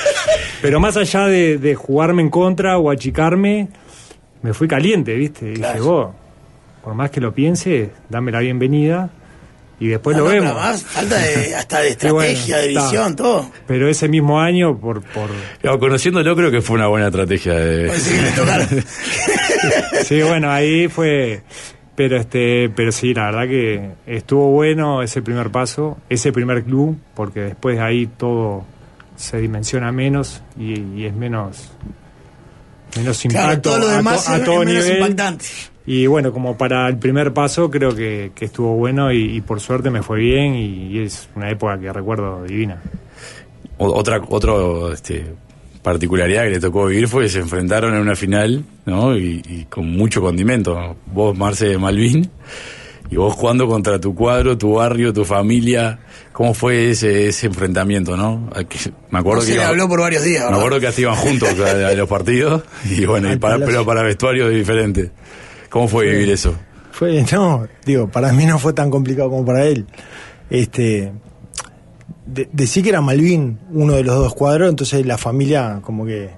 Pero 0.62 0.80
más 0.80 0.98
allá 0.98 1.26
de, 1.28 1.58
de 1.58 1.76
jugarme 1.76 2.22
en 2.22 2.30
contra 2.30 2.78
o 2.78 2.92
achicarme, 2.92 3.70
me 4.42 4.54
fui 4.54 4.68
caliente, 4.68 5.16
¿viste? 5.16 5.52
Dije, 5.52 5.80
vos, 5.80 6.10
por 6.89 6.95
más 6.95 7.12
que 7.12 7.21
lo 7.21 7.31
piense, 7.36 7.91
dame 8.09 8.31
la 8.31 8.39
bienvenida 8.39 9.12
y 9.80 9.89
después 9.89 10.15
Ah, 10.18 10.21
lo 10.21 10.25
no, 10.25 10.31
vemos. 10.31 10.81
falta 10.81 11.18
de, 11.19 11.56
hasta 11.56 11.81
de 11.81 11.91
Sí, 11.91 12.09
bueno, 12.09 12.21
estrategia, 12.24 12.57
de 12.57 12.68
está. 12.69 12.81
visión, 12.83 13.15
todo. 13.15 13.51
Pero 13.68 13.88
ese 13.88 14.07
mismo 14.07 14.39
año, 14.39 14.75
por, 14.75 15.03
por 15.03 15.30
Claro, 15.62 15.77
conociéndolo 15.77 16.36
creo 16.36 16.50
que 16.50 16.62
fue 16.63 16.77
una 16.77 16.88
buena 16.88 17.06
estrategia 17.09 17.53
de... 17.53 17.86
Puede 17.89 18.00
ser 18.00 18.15
que 18.15 18.21
le 18.24 18.31
tocaron. 18.31 18.68
sí, 20.03 20.21
bueno, 20.24 20.50
ahí 20.51 20.88
fue. 20.88 21.44
Pero 21.95 22.18
este, 22.18 22.69
pero 22.75 22.91
sí, 22.91 23.13
la 23.13 23.25
verdad 23.25 23.47
que 23.47 23.89
estuvo 24.07 24.50
bueno 24.50 25.03
ese 25.03 25.21
primer 25.21 25.51
paso, 25.51 26.00
ese 26.09 26.31
primer 26.31 26.63
club, 26.63 26.97
porque 27.13 27.41
después 27.41 27.77
de 27.77 27.83
ahí 27.83 28.07
todo 28.07 28.63
se 29.15 29.38
dimensiona 29.38 29.91
menos 29.91 30.41
y, 30.57 30.80
y 30.95 31.06
es 31.06 31.13
menos 31.13 31.71
menos 32.97 33.24
impacto 33.25 33.69
Claro, 33.71 33.81
todo 33.81 33.91
lo 33.91 33.97
a 33.97 34.03
to- 34.03 34.31
a, 34.31 34.44
todo 34.44 34.62
es 34.62 34.68
menos 34.68 34.83
nivel. 34.86 35.01
impactante. 35.01 35.45
Y 35.86 36.06
bueno, 36.07 36.31
como 36.31 36.56
para 36.57 36.88
el 36.88 36.97
primer 36.97 37.33
paso 37.33 37.69
creo 37.71 37.95
que, 37.95 38.31
que 38.36 38.45
estuvo 38.45 38.75
bueno 38.75 39.12
y, 39.12 39.36
y 39.38 39.41
por 39.41 39.59
suerte 39.59 39.89
me 39.89 40.03
fue 40.03 40.19
bien 40.19 40.53
y, 40.56 40.88
y 40.88 41.00
es 41.00 41.27
una 41.36 41.50
época 41.50 41.80
que 41.80 41.91
recuerdo 41.91 42.44
divina. 42.44 42.81
Otra 43.77 44.21
otro, 44.30 44.91
este, 44.94 45.25
particularidad 45.81 46.44
que 46.44 46.50
le 46.51 46.59
tocó 46.59 46.86
vivir 46.88 47.07
fue 47.07 47.24
que 47.24 47.30
se 47.30 47.39
enfrentaron 47.39 47.95
en 47.95 48.01
una 48.01 48.15
final, 48.15 48.63
¿no? 48.86 49.15
Y, 49.18 49.41
y 49.47 49.65
con 49.69 49.89
mucho 49.89 50.21
condimento. 50.21 50.97
Vos, 51.07 51.36
Marce 51.38 51.69
de 51.69 51.77
Malvin, 51.77 52.29
y 53.12 53.16
vos 53.16 53.34
jugando 53.34 53.68
contra 53.68 54.00
tu 54.00 54.13
cuadro, 54.16 54.58
tu 54.58 54.75
barrio, 54.75 55.12
tu 55.13 55.25
familia. 55.25 56.00
¿Cómo 56.32 56.54
fue 56.54 56.92
ese, 56.92 57.28
ese 57.28 57.48
enfrentamiento, 57.48 58.16
no? 58.16 58.50
Me 59.12 59.20
acuerdo 59.20 59.42
No 59.42 59.46
que 59.46 59.46
se 59.48 59.51
le 59.51 59.56
iba- 59.56 59.68
habló 59.68 59.88
por 59.89 60.00
varios 60.01 60.24
días, 60.24 60.50
Me 60.51 60.58
acuerdo 60.58 60.80
que 60.80 60.88
hasta 60.88 61.01
iban 61.01 61.16
juntos 61.16 61.50
a, 61.60 61.88
a 61.88 61.94
los 61.94 62.08
partidos 62.08 62.63
y 62.86 63.06
bueno, 63.06 63.32
y 63.34 63.38
para, 63.38 63.58
pero 63.58 63.86
para 63.86 64.04
vestuarios 64.04 64.51
diferentes. 64.51 65.12
¿Cómo 65.70 65.88
fue 65.88 66.06
vivir 66.10 66.30
eso? 66.30 66.56
Fue, 66.92 67.25
no, 67.32 67.68
digo, 67.86 68.08
para 68.10 68.32
mí 68.34 68.46
no 68.46 68.60
fue 68.60 68.74
tan 68.74 68.89
complicado 68.89 69.30
como 69.30 69.46
para 69.46 69.66
él. 69.66 69.86
Este, 70.50 71.12
de- 72.25 72.50
decí 72.51 72.82
que 72.84 72.89
era 72.89 73.01
Malvin 73.01 73.58
uno 73.72 73.94
de 73.94 74.04
los 74.04 74.16
dos 74.16 74.34
cuadros, 74.36 74.70
entonces 74.70 75.06
la 75.06 75.18
familia 75.18 75.80
como 75.82 76.06
que 76.06 76.30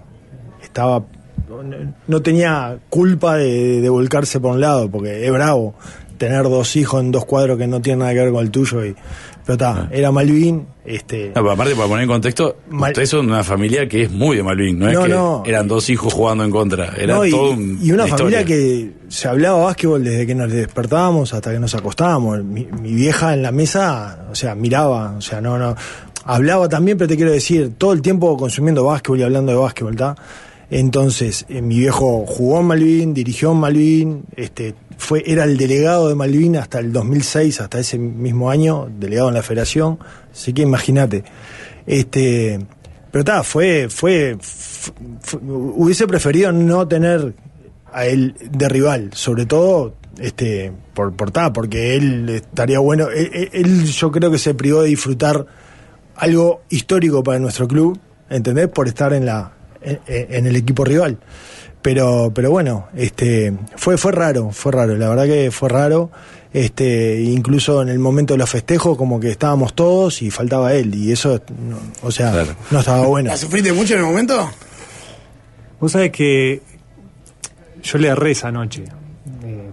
estaba, 0.64 1.04
no- 1.50 1.94
no 2.08 2.22
tenía 2.22 2.80
culpa 2.90 3.38
de, 3.38 3.82
de 3.82 3.90
volcarse 3.90 4.40
por 4.40 4.52
un 4.54 4.62
lado, 4.62 4.90
porque 4.90 5.26
es 5.26 5.32
bravo 5.32 5.76
tener 6.22 6.44
dos 6.44 6.76
hijos 6.76 7.02
en 7.02 7.12
dos 7.12 7.26
cuadros 7.26 7.58
que 7.58 7.66
no 7.66 7.82
tienen 7.82 8.00
nada 8.00 8.14
que 8.14 8.20
ver 8.20 8.32
con 8.32 8.44
el 8.44 8.52
tuyo. 8.52 8.86
Y, 8.86 8.94
pero 9.44 9.54
está, 9.54 9.90
era 9.92 10.12
Malvin, 10.12 10.68
este, 10.86 11.30
No, 11.30 11.34
pero 11.42 11.52
aparte, 11.52 11.74
para 11.76 11.88
poner 11.88 12.04
en 12.04 12.10
contexto, 12.10 12.58
Mal- 12.70 12.92
ustedes 12.92 13.10
son 13.10 13.26
una 13.26 13.44
familia 13.44 13.90
que 13.90 14.04
es 14.04 14.12
muy 14.12 14.38
de 14.38 14.44
Malvin, 14.44 14.78
no 14.78 14.88
es 14.88 15.00
que 15.00 15.10
no. 15.10 15.42
eran 15.48 15.68
dos 15.68 15.90
hijos 15.90 16.14
jugando 16.14 16.44
en 16.44 16.52
contra, 16.52 16.94
era 16.96 17.16
No, 17.16 17.26
y, 17.26 17.32
todo 17.32 17.52
un- 17.52 17.80
y 17.82 17.92
una 17.92 18.06
familia 18.06 18.46
que 18.46 18.92
se 19.10 19.28
hablaba 19.28 19.64
básquetbol 19.66 20.04
desde 20.04 20.28
que 20.28 20.36
nos 20.36 20.52
despertábamos 20.52 21.34
hasta 21.34 21.52
que 21.52 21.60
nos 21.60 21.74
acostábamos. 21.74 22.44
Mi, 22.44 22.68
mi 22.82 22.94
vieja 22.94 23.34
en 23.34 23.42
la 23.42 23.52
mesa, 23.52 24.28
o 24.32 24.36
sea, 24.36 24.54
miraba, 24.54 25.16
o 25.18 25.22
sea, 25.22 25.42
no, 25.42 25.58
no. 25.58 25.76
Hablaba 26.24 26.70
también, 26.70 27.00
pero 27.00 27.08
te 27.08 27.16
quiero 27.16 27.32
decir, 27.32 27.72
todo 27.80 27.94
el 27.94 28.04
tiempo 28.04 28.38
consumiendo 28.38 28.84
básquetbol 28.86 29.20
y 29.20 29.24
hablando 29.24 29.52
de 29.54 29.58
básquetbol, 29.58 29.94
¿está? 29.94 30.16
Entonces, 30.74 31.46
eh, 31.50 31.62
mi 31.62 31.78
viejo 31.80 32.26
jugó 32.26 32.62
en 32.62 32.66
Malvin, 32.68 33.14
dirigió 33.14 33.52
en 33.52 33.58
Malvin, 33.58 34.24
este, 34.38 34.74
fue, 34.98 35.22
era 35.28 35.44
el 35.44 35.58
delegado 35.58 36.08
de 36.08 36.16
Malvin 36.16 36.56
hasta 36.56 36.80
el 36.80 36.94
2006, 36.94 37.60
hasta 37.60 37.78
ese 37.80 37.98
mismo 38.00 38.50
año, 38.50 38.88
delegado 38.98 39.28
en 39.28 39.36
la 39.36 39.44
federación, 39.44 40.00
así 40.32 40.54
que 40.54 40.62
imagínate. 40.62 41.26
Este, 41.86 42.58
pero 43.12 43.20
está, 43.20 43.44
fue, 43.44 43.88
fue, 43.90 44.38
fu- 44.40 44.94
fu- 45.20 45.40
hubiese 45.76 46.08
preferido 46.08 46.54
no 46.54 46.88
tener 46.88 47.34
a 47.92 48.06
él 48.06 48.36
de 48.50 48.70
rival, 48.70 49.10
sobre 49.14 49.46
todo 49.46 49.96
este 50.20 50.72
por 50.94 51.14
por 51.14 51.32
ta, 51.32 51.52
porque 51.52 51.96
él 51.98 52.30
estaría 52.30 52.80
bueno, 52.80 53.10
él- 53.10 53.50
él 53.52 53.84
yo 53.86 54.10
creo 54.12 54.32
que 54.32 54.38
se 54.38 54.54
privó 54.54 54.82
de 54.84 54.88
disfrutar 54.90 55.46
algo 56.16 56.62
histórico 56.70 57.22
para 57.24 57.40
nuestro 57.40 57.68
club, 57.68 58.00
¿entendés? 58.30 58.70
Por 58.70 58.88
estar 58.88 59.12
en 59.12 59.26
la 59.26 59.52
en, 59.82 60.00
en 60.08 60.46
el 60.48 60.56
equipo 60.56 60.84
rival. 60.86 61.18
pero, 61.82 62.32
pero 62.34 62.52
bueno, 62.52 62.88
este, 62.96 63.54
fue, 63.76 63.98
fue 63.98 64.12
raro, 64.12 64.52
fue 64.52 64.72
raro, 64.72 64.96
la 64.98 65.10
verdad 65.10 65.26
que 65.26 65.50
fue 65.52 65.70
raro. 65.70 66.12
Este, 66.54 67.22
incluso 67.22 67.82
en 67.82 67.88
el 67.88 67.98
momento 67.98 68.34
de 68.34 68.38
los 68.40 68.50
festejos, 68.50 68.98
como 68.98 69.22
que 69.22 69.30
estábamos 69.32 69.74
todos 69.74 70.22
y 70.22 70.30
faltaba 70.32 70.74
él, 70.74 70.94
y 70.94 71.12
eso, 71.14 71.42
no- 71.58 71.80
o 72.04 72.12
sea, 72.12 72.32
Claro. 72.32 72.56
no 72.72 72.80
estaba 72.80 73.06
bueno. 73.08 73.30
¿La 73.30 73.38
sufriste 73.38 73.72
mucho 73.72 73.94
en 73.94 74.02
el 74.02 74.06
momento? 74.06 74.52
Vos 75.80 75.94
sabés 75.94 76.12
que 76.12 76.62
yo 77.82 77.98
le 77.98 78.10
erré 78.10 78.32
esa 78.32 78.52
noche. 78.52 78.84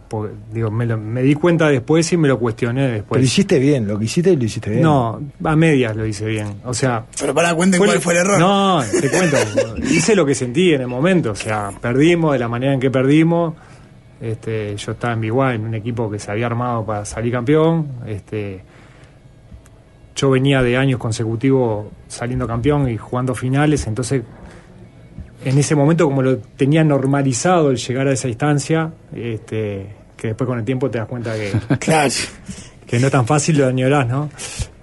Porque, 0.08 0.32
digo, 0.52 0.70
me, 0.70 0.86
lo- 0.86 0.96
me 0.98 1.22
di 1.22 1.34
cuenta 1.34 1.68
después 1.68 2.10
y 2.12 2.16
me 2.16 2.28
lo 2.28 2.38
cuestioné 2.38 2.82
Pero 2.82 2.92
después. 2.94 3.22
hiciste 3.24 3.58
bien, 3.58 3.86
lo 3.86 3.98
que 3.98 4.06
hiciste 4.06 4.34
lo 4.36 4.44
hiciste 4.44 4.70
bien. 4.70 4.82
No, 4.82 5.20
a 5.44 5.54
medias 5.56 5.94
lo 5.94 6.06
hice 6.06 6.24
bien. 6.26 6.54
O 6.64 6.72
sea, 6.72 7.04
Pero 7.20 7.34
para 7.34 7.54
cuenten 7.54 7.78
cuál 7.78 8.00
fue 8.00 8.14
el 8.14 8.20
error. 8.20 8.38
No, 8.40 8.80
te 9.00 9.10
cuento. 9.10 9.36
hice 9.90 10.16
lo 10.16 10.24
que 10.24 10.34
sentí 10.34 10.72
en 10.72 10.80
el 10.80 10.86
momento. 10.88 11.32
O 11.32 11.34
sea, 11.36 11.70
perdimos 11.80 12.32
de 12.32 12.38
la 12.38 12.48
manera 12.48 12.72
en 12.72 12.80
que 12.80 12.90
perdimos. 12.90 13.54
Este, 14.20 14.74
yo 14.76 14.92
estaba 14.92 15.12
en 15.12 15.20
Biguá, 15.20 15.54
en 15.54 15.64
un 15.66 15.74
equipo 15.74 16.10
que 16.10 16.18
se 16.18 16.30
había 16.30 16.46
armado 16.46 16.84
para 16.86 17.04
salir 17.04 17.32
campeón. 17.32 17.86
Este, 18.06 18.62
yo 20.16 20.30
venía 20.30 20.62
de 20.62 20.76
años 20.76 20.98
consecutivos 20.98 21.86
saliendo 22.08 22.46
campeón 22.46 22.88
y 22.88 22.96
jugando 22.96 23.34
finales, 23.34 23.86
entonces 23.86 24.22
en 25.44 25.56
ese 25.56 25.76
momento 25.76 26.04
como 26.06 26.22
lo 26.22 26.38
tenía 26.38 26.82
normalizado 26.82 27.70
el 27.70 27.76
llegar 27.76 28.08
a 28.08 28.12
esa 28.12 28.26
instancia, 28.26 28.90
este, 29.14 29.86
que 30.18 30.28
después 30.28 30.46
con 30.46 30.58
el 30.58 30.64
tiempo 30.64 30.90
te 30.90 30.98
das 30.98 31.06
cuenta 31.08 31.34
que, 31.34 31.52
Claro. 31.78 32.12
que 32.86 32.98
no 32.98 33.06
es 33.06 33.12
tan 33.12 33.26
fácil 33.26 33.56
lo 33.58 33.66
añorás, 33.68 34.06
¿no? 34.06 34.28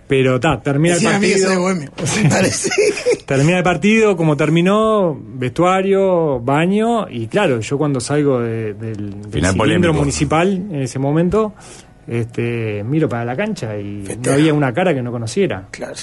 Pero 0.08 0.40
ta, 0.40 0.62
termina 0.62 0.96
el 0.96 1.04
partido. 1.04 1.60
bohemio. 1.60 1.90
Termina 3.26 3.58
el 3.58 3.64
partido, 3.64 4.16
como 4.16 4.38
terminó, 4.38 5.20
vestuario, 5.20 6.40
baño, 6.40 7.08
y 7.10 7.26
claro, 7.28 7.60
yo 7.60 7.78
cuando 7.78 8.00
salgo 8.00 8.40
de- 8.40 8.74
del, 8.76 9.22
del 9.22 9.32
cilindro 9.32 9.54
polémico. 9.58 9.94
municipal 9.94 10.52
en 10.54 10.76
ese 10.84 11.00
momento, 11.00 11.54
este, 12.08 12.84
miro 12.84 13.10
para 13.10 13.26
la 13.26 13.36
cancha 13.36 13.76
y 13.78 14.04
Festeja. 14.06 14.30
no 14.30 14.34
había 14.42 14.54
una 14.54 14.72
cara 14.74 14.94
que 14.94 15.02
no 15.02 15.12
conociera. 15.12 15.68
Claro. 15.72 15.96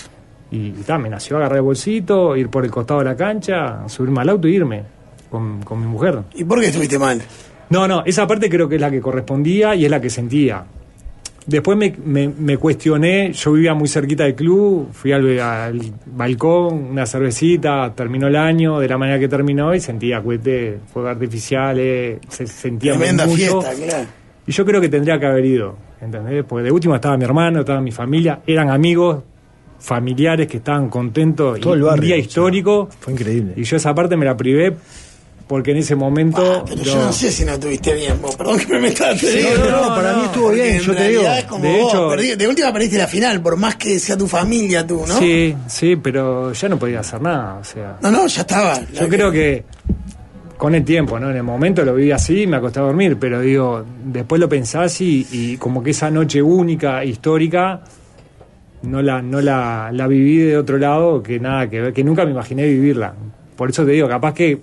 Y, 0.50 0.56
y 0.66 0.82
ta, 0.84 0.98
me 0.98 1.08
nació 1.08 1.36
agarrar 1.36 1.58
el 1.58 1.62
bolsito, 1.62 2.36
ir 2.36 2.48
por 2.48 2.64
el 2.64 2.70
costado 2.72 2.98
de 3.00 3.06
la 3.06 3.16
cancha, 3.16 3.88
subirme 3.88 4.20
al 4.22 4.30
auto 4.30 4.48
e 4.48 4.50
irme 4.50 4.82
con, 5.30 5.62
con 5.62 5.78
mi 5.80 5.86
mujer. 5.86 6.18
¿Y 6.34 6.42
por 6.44 6.60
qué 6.60 6.66
estuviste 6.66 6.98
mal? 6.98 7.22
No, 7.72 7.88
no, 7.88 8.02
esa 8.04 8.26
parte 8.26 8.48
creo 8.48 8.68
que 8.68 8.74
es 8.76 8.80
la 8.80 8.90
que 8.90 9.00
correspondía 9.00 9.74
y 9.74 9.84
es 9.84 9.90
la 9.90 10.00
que 10.00 10.10
sentía. 10.10 10.64
Después 11.44 11.76
me, 11.76 11.92
me- 12.04 12.28
me 12.28 12.56
cuestioné, 12.56 13.32
yo 13.32 13.52
vivía 13.52 13.74
muy 13.74 13.88
cerquita 13.88 14.22
del 14.24 14.36
club, 14.36 14.90
fui 14.92 15.10
al, 15.10 15.40
al 15.40 15.80
balcón, 16.06 16.74
una 16.92 17.04
cervecita, 17.04 17.92
terminó 17.96 18.28
el 18.28 18.36
año 18.36 18.78
de 18.78 18.86
la 18.88 18.96
manera 18.96 19.18
que 19.18 19.26
terminó 19.26 19.74
y 19.74 19.80
sentía 19.80 20.22
cohetes, 20.22 20.78
fuegos 20.92 21.10
artificiales, 21.10 22.20
se 22.28 22.46
sentía 22.46 22.92
Tremenda 22.96 23.26
mucho. 23.26 23.60
fiesta, 23.60 23.84
claro. 23.86 24.06
Y 24.46 24.52
yo 24.52 24.64
creo 24.64 24.80
que 24.80 24.88
tendría 24.88 25.18
que 25.18 25.26
haber 25.26 25.44
ido, 25.44 25.76
¿entendés? 26.00 26.44
Porque 26.44 26.64
de 26.64 26.70
última 26.70 26.96
estaba 26.96 27.16
mi 27.16 27.24
hermano, 27.24 27.60
estaba 27.60 27.80
mi 27.80 27.90
familia, 27.90 28.40
eran 28.46 28.70
amigos, 28.70 29.24
familiares 29.80 30.46
que 30.46 30.58
estaban 30.58 30.88
contentos, 30.88 31.58
Todo 31.58 31.74
y 31.74 31.76
el 31.78 31.82
un 31.82 31.88
barrio, 31.88 32.04
día 32.06 32.14
o 32.14 32.18
sea, 32.18 32.24
histórico, 32.24 32.88
Fue 33.00 33.12
increíble. 33.14 33.54
y 33.56 33.64
yo 33.64 33.76
esa 33.76 33.92
parte 33.92 34.16
me 34.16 34.24
la 34.24 34.36
privé 34.36 34.76
porque 35.52 35.72
en 35.72 35.76
ese 35.76 35.94
momento... 35.94 36.40
Ah, 36.42 36.64
pero 36.66 36.82
yo 36.82 36.94
no- 36.94 37.04
no 37.04 37.12
sé 37.12 37.30
si 37.30 37.44
no 37.44 37.52
estuviste 37.52 37.92
bien, 37.92 38.14
vos. 38.22 38.34
Perdón 38.36 38.58
que 38.58 38.66
me 38.72 38.80
metas. 38.80 39.22
No, 39.22 39.64
no, 39.70 39.82
no, 39.82 39.94
para 39.94 40.14
mí 40.16 40.22
estuvo 40.24 40.48
bien, 40.48 40.76
en 40.76 40.80
yo 40.80 40.94
te 40.96 41.08
digo. 41.10 41.22
es 41.24 41.44
como 41.44 41.62
De 41.62 41.78
vos, 41.78 41.92
hecho- 41.92 42.08
perdí- 42.10 42.36
de 42.36 42.48
última 42.48 42.72
perdiste 42.72 42.96
la 42.96 43.06
final, 43.06 43.42
por 43.42 43.58
más 43.58 43.76
que 43.76 43.98
sea 43.98 44.16
tu 44.16 44.26
familia, 44.26 44.86
tú, 44.86 45.04
¿no? 45.06 45.18
Sí, 45.18 45.54
sí, 45.66 45.96
pero 45.96 46.54
ya 46.54 46.68
no 46.70 46.78
podía 46.78 47.00
hacer 47.00 47.20
nada, 47.20 47.56
o 47.60 47.64
sea... 47.64 47.98
No, 48.00 48.10
no, 48.10 48.26
ya 48.26 48.40
estaba. 48.40 48.80
Yo 48.94 49.06
creo 49.10 49.30
que 49.30 49.64
con 50.56 50.74
el 50.74 50.86
tiempo, 50.86 51.20
¿no? 51.20 51.28
En 51.28 51.36
el 51.36 51.42
momento 51.42 51.84
lo 51.84 51.94
viví 51.94 52.12
así 52.12 52.44
y 52.44 52.46
me 52.46 52.56
acosté 52.56 52.78
a 52.78 52.84
dormir, 52.84 53.18
pero 53.20 53.38
digo, 53.42 53.84
después 54.06 54.40
lo 54.40 54.48
pensás 54.48 54.98
y, 55.02 55.26
y 55.32 55.58
como 55.58 55.82
que 55.82 55.90
esa 55.90 56.10
noche 56.10 56.40
única, 56.40 57.04
histórica, 57.04 57.82
no 58.84 59.02
la, 59.02 59.20
no 59.20 59.42
la, 59.42 59.90
la 59.92 60.06
viví 60.06 60.38
de 60.38 60.56
otro 60.56 60.78
lado 60.78 61.22
que 61.22 61.38
nada 61.38 61.68
que 61.68 61.78
ver, 61.82 61.92
que 61.92 62.02
nunca 62.02 62.24
me 62.24 62.30
imaginé 62.30 62.64
vivirla. 62.66 63.12
Por 63.54 63.68
eso 63.68 63.84
te 63.84 63.92
digo, 63.92 64.08
capaz 64.08 64.32
que 64.34 64.60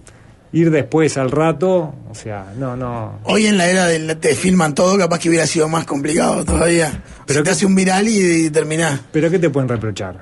ir 0.52 0.72
después 0.72 1.18
al 1.18 1.30
rato, 1.32 1.94
o 2.10 2.16
sea, 2.16 2.54
no, 2.58 2.76
no. 2.76 3.20
Hoy 3.26 3.46
en 3.46 3.58
la 3.58 3.68
era 3.70 3.86
del 3.86 4.18
te 4.18 4.34
filman 4.36 4.74
todo, 4.74 4.98
capaz 4.98 5.20
que 5.20 5.30
hubiera 5.30 5.46
sido 5.46 5.68
más 5.70 5.86
complicado 5.86 6.44
todavía. 6.46 7.04
Pero 7.26 7.44
te 7.44 7.52
hace 7.52 7.66
un 7.66 7.76
viral 7.76 8.08
y, 8.08 8.46
y 8.46 8.50
terminás. 8.50 9.00
Pero 9.12 9.30
¿qué 9.30 9.38
te 9.40 9.50
pueden 9.50 9.70
reprochar? 9.70 10.18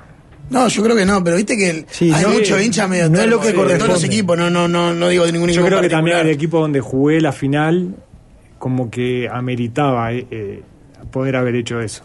No, 0.50 0.66
yo 0.68 0.82
creo 0.82 0.96
que 0.96 1.04
no, 1.04 1.22
pero 1.22 1.36
viste 1.36 1.56
que 1.56 1.70
el- 1.70 1.86
Sí, 1.90 2.10
hay 2.12 2.22
no, 2.22 2.30
mucho 2.30 2.56
eh, 2.58 2.64
hincha 2.64 2.86
medio 2.88 3.08
no 3.10 3.20
es 3.20 3.26
lo 3.26 3.38
que 3.40 3.48
de 3.48 3.52
todos 3.54 3.68
los 3.68 3.78
corresponde. 3.78 4.06
equipos, 4.06 4.38
no, 4.38 4.48
no, 4.50 4.66
no, 4.68 4.94
no 4.94 5.08
digo 5.08 5.26
de 5.26 5.32
ningún 5.32 5.48
Yo 5.48 5.54
equipo 5.60 5.66
creo 5.68 5.80
que 5.82 5.88
también 5.90 6.16
el 6.18 6.28
equipo 6.30 6.60
donde 6.60 6.80
jugué 6.80 7.20
la 7.20 7.32
final, 7.32 7.94
como 8.58 8.90
que 8.90 9.28
ameritaba 9.30 10.12
eh, 10.12 10.26
eh, 10.30 10.62
poder 11.10 11.36
haber 11.36 11.54
hecho 11.54 11.80
eso. 11.80 12.02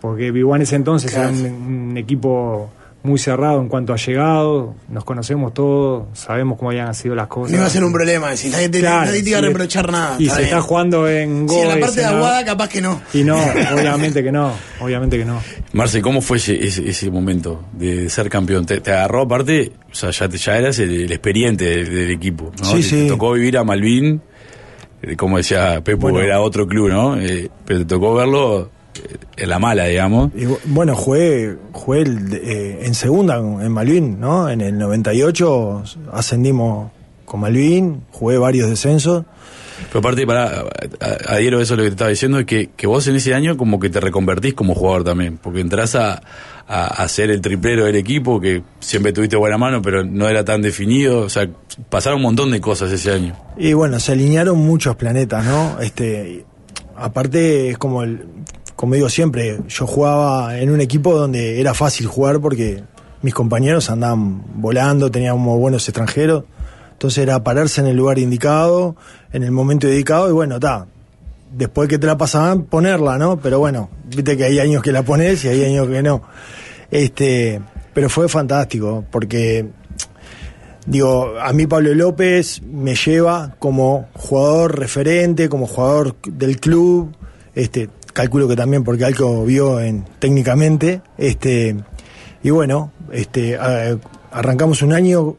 Porque 0.00 0.30
Vivo 0.30 0.54
en 0.54 0.62
ese 0.62 0.76
entonces 0.76 1.10
Claro. 1.10 1.30
era 1.30 1.48
un, 1.48 1.90
un 1.90 1.96
equipo 1.96 2.70
muy 3.02 3.18
cerrado 3.18 3.60
en 3.60 3.68
cuanto 3.68 3.92
a 3.92 3.96
llegado, 3.96 4.74
nos 4.88 5.04
conocemos 5.04 5.54
todos, 5.54 6.06
sabemos 6.18 6.58
cómo 6.58 6.70
habían 6.70 6.92
sido 6.94 7.14
las 7.14 7.28
cosas. 7.28 7.52
No 7.52 7.58
iba 7.58 7.66
a 7.66 7.70
ser 7.70 7.84
un 7.84 7.92
problema, 7.92 8.34
si 8.36 8.48
nadie 8.48 8.68
te, 8.68 8.80
Claro, 8.80 9.06
nadie 9.06 9.22
te 9.22 9.30
iba 9.30 9.38
a 9.38 9.42
reprochar 9.42 9.90
nada. 9.92 10.16
Y 10.18 10.28
se 10.28 10.34
bien. 10.36 10.44
está 10.46 10.60
jugando 10.60 11.08
en 11.08 11.48
Sí, 11.48 11.56
en 11.56 11.68
la 11.68 11.78
parte 11.78 12.00
de 12.00 12.06
Aguada 12.06 12.44
capaz 12.44 12.68
que 12.68 12.80
no. 12.82 13.00
Y 13.14 13.22
no, 13.22 13.36
obviamente 13.74 14.22
que 14.22 14.32
no, 14.32 14.52
obviamente 14.80 15.16
que 15.16 15.24
no. 15.24 15.40
Marce, 15.72 16.02
¿cómo 16.02 16.20
fue 16.20 16.38
ese, 16.38 16.62
ese, 16.62 16.88
ese 16.88 17.10
momento 17.10 17.62
de 17.72 18.10
ser 18.10 18.28
campeón? 18.28 18.66
¿Te, 18.66 18.80
te 18.80 18.90
agarró 18.92 19.22
aparte? 19.22 19.72
O 19.90 19.94
sea, 19.94 20.10
ya, 20.10 20.28
te- 20.28 20.36
ya 20.38 20.58
eras 20.58 20.78
el, 20.80 21.02
el 21.02 21.12
experiente 21.12 21.64
del, 21.64 21.94
del 21.94 22.10
equipo, 22.10 22.52
¿no? 22.58 22.64
Sí, 22.66 22.76
te, 22.78 22.82
sí. 22.82 22.96
te 23.02 23.08
tocó 23.08 23.32
vivir 23.32 23.56
a 23.58 23.64
Malvin, 23.64 24.20
eh, 25.02 25.14
como 25.16 25.36
decía 25.36 25.80
Pepo, 25.84 26.08
Bueno. 26.10 26.20
era 26.20 26.40
otro 26.40 26.66
club, 26.66 26.88
¿no? 26.90 27.16
Eh, 27.16 27.48
pero 27.64 27.78
te 27.80 27.86
tocó 27.86 28.14
verlo 28.14 28.70
la 29.36 29.58
mala, 29.58 29.84
digamos. 29.86 30.30
Y 30.36 30.46
bueno, 30.66 30.94
jugué, 30.94 31.56
jugué 31.72 32.02
el- 32.02 32.34
eh, 32.34 32.80
en 32.82 32.94
segunda 32.94 33.36
en 33.38 33.72
Malvin, 33.72 34.18
¿no? 34.20 34.48
En 34.48 34.60
el 34.60 34.76
98 34.78 35.82
ascendimos 36.12 36.90
con 37.24 37.40
Malvin, 37.40 38.02
jugué 38.10 38.38
varios 38.38 38.68
descensos. 38.70 39.24
Pero 39.88 40.00
aparte, 40.00 40.26
para 40.26 40.64
adhiero 41.28 41.60
a 41.60 41.62
eso 41.62 41.76
lo 41.76 41.82
que 41.84 41.90
te 41.90 41.94
estaba 41.94 42.10
diciendo, 42.10 42.40
es 42.40 42.46
que, 42.46 42.70
que 42.76 42.86
vos 42.88 43.06
en 43.06 43.14
ese 43.14 43.32
año 43.34 43.56
como 43.56 43.78
que 43.78 43.88
te 43.90 44.00
reconvertís 44.00 44.54
como 44.54 44.74
jugador 44.74 45.04
también, 45.04 45.38
porque 45.38 45.60
entras 45.60 45.94
a, 45.94 46.20
a, 46.66 46.86
a 46.86 47.08
ser 47.08 47.30
el 47.30 47.40
triplero 47.40 47.84
del 47.84 47.94
equipo, 47.94 48.40
que 48.40 48.62
siempre 48.80 49.12
tuviste 49.12 49.36
buena 49.36 49.56
mano, 49.56 49.80
pero 49.80 50.02
no 50.04 50.28
era 50.28 50.44
tan 50.44 50.62
definido, 50.62 51.20
o 51.20 51.28
sea, 51.28 51.48
pasaron 51.90 52.16
un 52.16 52.24
montón 52.24 52.50
de 52.50 52.60
cosas 52.60 52.90
ese 52.90 53.12
año. 53.12 53.36
Y 53.56 53.72
bueno, 53.72 54.00
se 54.00 54.12
alinearon 54.12 54.58
muchos 54.58 54.96
planetas, 54.96 55.44
¿no? 55.44 55.78
Este, 55.80 56.44
aparte 56.96 57.70
es 57.70 57.78
como 57.78 58.02
el, 58.02 58.26
como 58.78 58.94
digo 58.94 59.08
siempre, 59.08 59.58
yo 59.66 59.88
jugaba 59.88 60.56
en 60.56 60.70
un 60.70 60.80
equipo 60.80 61.12
donde 61.12 61.60
era 61.60 61.74
fácil 61.74 62.06
jugar 62.06 62.38
porque 62.38 62.84
mis 63.22 63.34
compañeros 63.34 63.90
andaban 63.90 64.44
volando, 64.54 65.10
teníamos 65.10 65.58
buenos 65.58 65.88
extranjeros, 65.88 66.44
entonces 66.92 67.24
era 67.24 67.42
pararse 67.42 67.80
en 67.80 67.88
el 67.88 67.96
lugar 67.96 68.20
indicado, 68.20 68.94
en 69.32 69.42
el 69.42 69.50
momento 69.50 69.88
indicado 69.88 70.30
y 70.30 70.32
bueno, 70.32 70.54
está. 70.54 70.86
Después 71.50 71.88
que 71.88 71.98
te 71.98 72.06
la 72.06 72.16
pasaban, 72.16 72.66
ponerla, 72.66 73.18
¿no? 73.18 73.40
Pero 73.40 73.58
bueno, 73.58 73.90
viste 74.04 74.36
que 74.36 74.44
hay 74.44 74.60
años 74.60 74.80
que 74.80 74.92
la 74.92 75.02
pones 75.02 75.44
y 75.44 75.48
hay 75.48 75.64
años 75.64 75.88
que 75.88 76.00
no. 76.00 76.22
Este, 76.88 77.60
pero 77.92 78.08
fue 78.08 78.28
fantástico 78.28 79.04
porque 79.10 79.66
Digo, 80.86 81.34
a 81.40 81.52
mí 81.52 81.66
Pablo 81.66 81.92
López 81.94 82.62
me 82.62 82.94
lleva 82.94 83.56
como 83.58 84.06
jugador 84.14 84.78
referente, 84.78 85.48
como 85.48 85.66
jugador 85.66 86.14
del 86.22 86.60
club. 86.60 87.12
Este, 87.56 87.90
calculo 88.18 88.48
que 88.48 88.56
también 88.56 88.82
porque 88.82 89.04
algo 89.04 89.44
vio 89.44 89.78
en 89.78 90.04
técnicamente. 90.18 91.02
Este, 91.18 91.76
y 92.42 92.50
bueno, 92.50 92.90
este, 93.12 93.56
arrancamos 93.56 94.82
un 94.82 94.92
año 94.92 95.36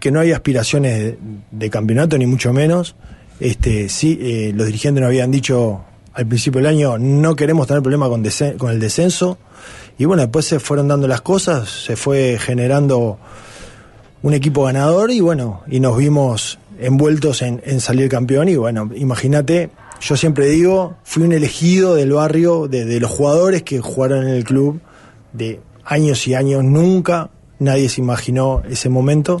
que 0.00 0.10
no 0.10 0.20
había 0.20 0.36
aspiraciones 0.36 1.16
de, 1.50 1.70
campeonato 1.70 2.16
ni 2.16 2.24
mucho 2.24 2.50
menos. 2.54 2.96
Este, 3.40 3.90
sí, 3.90 4.18
eh, 4.22 4.52
los 4.54 4.68
dirigentes 4.68 5.02
nos 5.02 5.08
habían 5.08 5.30
dicho 5.30 5.84
al 6.14 6.26
principio 6.26 6.62
del 6.62 6.68
año 6.68 6.96
no 6.96 7.36
queremos 7.36 7.66
tener 7.66 7.82
problema 7.82 8.08
con, 8.08 8.24
con 8.56 8.70
el 8.70 8.80
descenso. 8.80 9.36
Y 9.98 10.06
bueno, 10.06 10.22
después 10.22 10.46
se 10.46 10.60
fueron 10.60 10.88
dando 10.88 11.06
las 11.06 11.20
cosas, 11.20 11.68
se 11.68 11.96
fue 11.96 12.38
generando 12.40 13.18
un 14.22 14.32
equipo 14.32 14.64
ganador 14.64 15.10
y 15.10 15.20
bueno, 15.20 15.60
y 15.66 15.78
nos 15.78 15.98
vimos 15.98 16.58
envueltos 16.80 17.42
en, 17.42 17.60
en 17.66 17.80
salir 17.80 18.08
campeón 18.08 18.48
y 18.48 18.56
bueno, 18.56 18.90
imagínate, 18.94 19.68
yo 20.02 20.16
siempre 20.16 20.46
digo, 20.46 20.96
fui 21.04 21.22
un 21.22 21.32
elegido 21.32 21.94
del 21.94 22.12
barrio, 22.12 22.66
de, 22.68 22.84
de 22.84 23.00
los 23.00 23.10
jugadores 23.10 23.62
que 23.62 23.80
jugaron 23.80 24.24
en 24.24 24.34
el 24.34 24.44
club, 24.44 24.80
de 25.32 25.60
años 25.84 26.26
y 26.28 26.34
años, 26.34 26.62
nunca 26.64 27.30
nadie 27.58 27.88
se 27.88 28.00
imaginó 28.00 28.62
ese 28.68 28.88
momento 28.88 29.40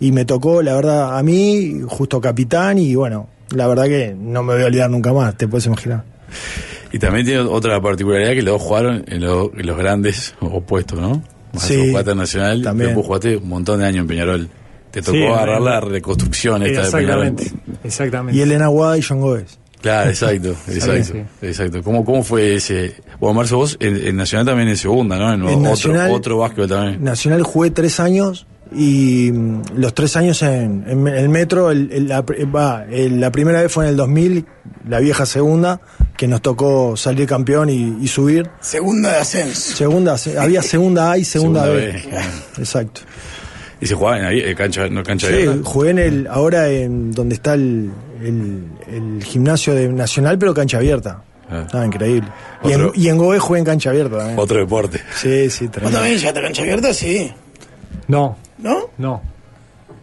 y 0.00 0.10
me 0.12 0.24
tocó, 0.24 0.62
la 0.62 0.74
verdad, 0.74 1.16
a 1.16 1.22
mí, 1.22 1.80
justo 1.86 2.20
capitán 2.20 2.78
y 2.78 2.94
bueno, 2.96 3.28
la 3.54 3.66
verdad 3.68 3.84
que 3.84 4.14
no 4.18 4.42
me 4.42 4.54
voy 4.54 4.62
a 4.64 4.66
olvidar 4.66 4.90
nunca 4.90 5.12
más, 5.12 5.36
te 5.36 5.46
puedes 5.46 5.66
imaginar. 5.66 6.02
Y 6.92 6.98
también 6.98 7.24
tiene 7.24 7.40
otra 7.42 7.80
particularidad 7.80 8.32
que 8.32 8.42
los 8.42 8.54
dos 8.54 8.62
jugaron 8.62 9.04
en, 9.06 9.20
lo- 9.20 9.52
en 9.56 9.64
los 9.66 9.76
grandes 9.78 10.34
opuestos, 10.40 10.98
¿no? 10.98 11.22
Más 11.52 11.62
Sí, 11.64 11.92
Nacional, 12.16 12.62
también. 12.62 12.90
Pepo 12.90 13.02
jugaste 13.04 13.36
un 13.36 13.48
montón 13.48 13.78
de 13.80 13.86
años 13.86 14.00
en 14.00 14.06
Peñarol. 14.08 14.48
te 14.90 15.00
tocó 15.02 15.16
Sí, 15.18 15.24
agarrar 15.24 15.60
la 15.60 15.80
reconstrucción 15.80 16.62
esta 16.64 16.86
de 16.86 16.90
Peñarol. 16.90 17.26
Exactamente, 17.26 17.78
exactamente. 17.84 18.38
Y 18.38 18.42
Elena 18.42 18.64
Aguada 18.64 18.98
y 18.98 19.02
John 19.02 19.20
Gómez. 19.20 19.59
Claro, 19.82 20.10
exacto, 20.10 20.54
exacto, 20.68 21.04
sí. 21.40 21.46
exacto. 21.46 21.82
¿Cómo, 21.82 22.04
¿Cómo 22.04 22.22
fue 22.22 22.56
ese? 22.56 22.94
Bueno, 23.18 23.34
Marzo, 23.34 23.56
vos 23.56 23.76
en, 23.80 23.96
en 23.96 24.16
Nacional 24.16 24.44
también 24.46 24.68
en 24.68 24.76
segunda, 24.76 25.16
¿no? 25.18 25.32
En, 25.32 25.40
En 25.42 25.48
otro, 25.58 25.70
Nacional- 25.70 26.10
otro 26.12 26.38
básquetbol 26.38 26.68
también. 26.68 27.02
Nacional 27.04 27.42
jugué 27.42 27.70
tres 27.70 27.98
años 27.98 28.46
y 28.76 29.30
mm, 29.32 29.62
los 29.76 29.94
tres 29.94 30.16
años 30.16 30.42
en, 30.42 30.84
en 30.86 31.08
el 31.08 31.28
metro, 31.30 31.70
el- 31.70 31.90
el- 31.92 32.08
la, 32.08 32.24
el- 32.90 33.20
la 33.20 33.32
primera 33.32 33.62
vez 33.62 33.72
fue 33.72 33.84
en 33.84 33.90
el 33.90 33.96
2000, 33.96 34.44
la 34.88 35.00
vieja 35.00 35.24
segunda, 35.24 35.80
que 36.16 36.28
nos 36.28 36.42
tocó 36.42 36.94
salir 36.96 37.26
campeón 37.26 37.70
y, 37.70 37.96
y 38.02 38.06
subir. 38.08 38.50
Segunda 38.60 39.10
de 39.12 39.16
ascenso. 39.16 39.76
Segunda, 39.76 40.18
se- 40.18 40.38
había 40.38 40.60
segunda 40.62 41.10
A 41.12 41.18
y 41.18 41.24
segunda, 41.24 41.64
Segunda 41.64 41.84
B. 41.86 42.02
Exacto. 42.58 43.00
Y 43.80 43.86
se 43.86 43.94
jugaba 43.94 44.18
en 44.18 44.24
ahí, 44.26 44.40
en 44.40 44.54
cancha, 44.54 44.88
no 44.90 45.02
cancha 45.02 45.26
Sí, 45.28 45.32
abierta. 45.32 45.60
jugué 45.64 45.90
en 45.90 45.98
el, 45.98 46.26
ahora 46.26 46.68
en 46.68 47.12
donde 47.12 47.34
está 47.36 47.54
el, 47.54 47.90
el- 48.22 48.64
el 49.18 49.24
gimnasio 49.24 49.74
de 49.74 49.88
Nacional, 49.88 50.38
pero 50.38 50.54
cancha 50.54 50.78
abierta. 50.78 51.22
Ah. 51.50 51.66
Ah, 51.72 51.84
increíble. 51.86 52.28
Y 52.64 52.72
en, 52.72 52.90
y 52.94 53.08
en 53.08 53.18
Goe 53.18 53.38
jugué 53.38 53.58
en 53.58 53.64
cancha 53.64 53.90
abierta 53.90 54.18
también. 54.18 54.38
Otro 54.38 54.58
deporte. 54.58 55.00
Sí, 55.20 55.50
sí, 55.50 55.64
¿Vos 55.66 55.72
tremendo. 55.72 55.98
también 55.98 56.18
llegaste 56.18 56.38
a 56.38 56.42
cancha 56.42 56.62
abierta? 56.62 56.94
Sí. 56.94 57.32
No, 58.06 58.36
¿No? 58.58 58.90
no. 58.98 59.20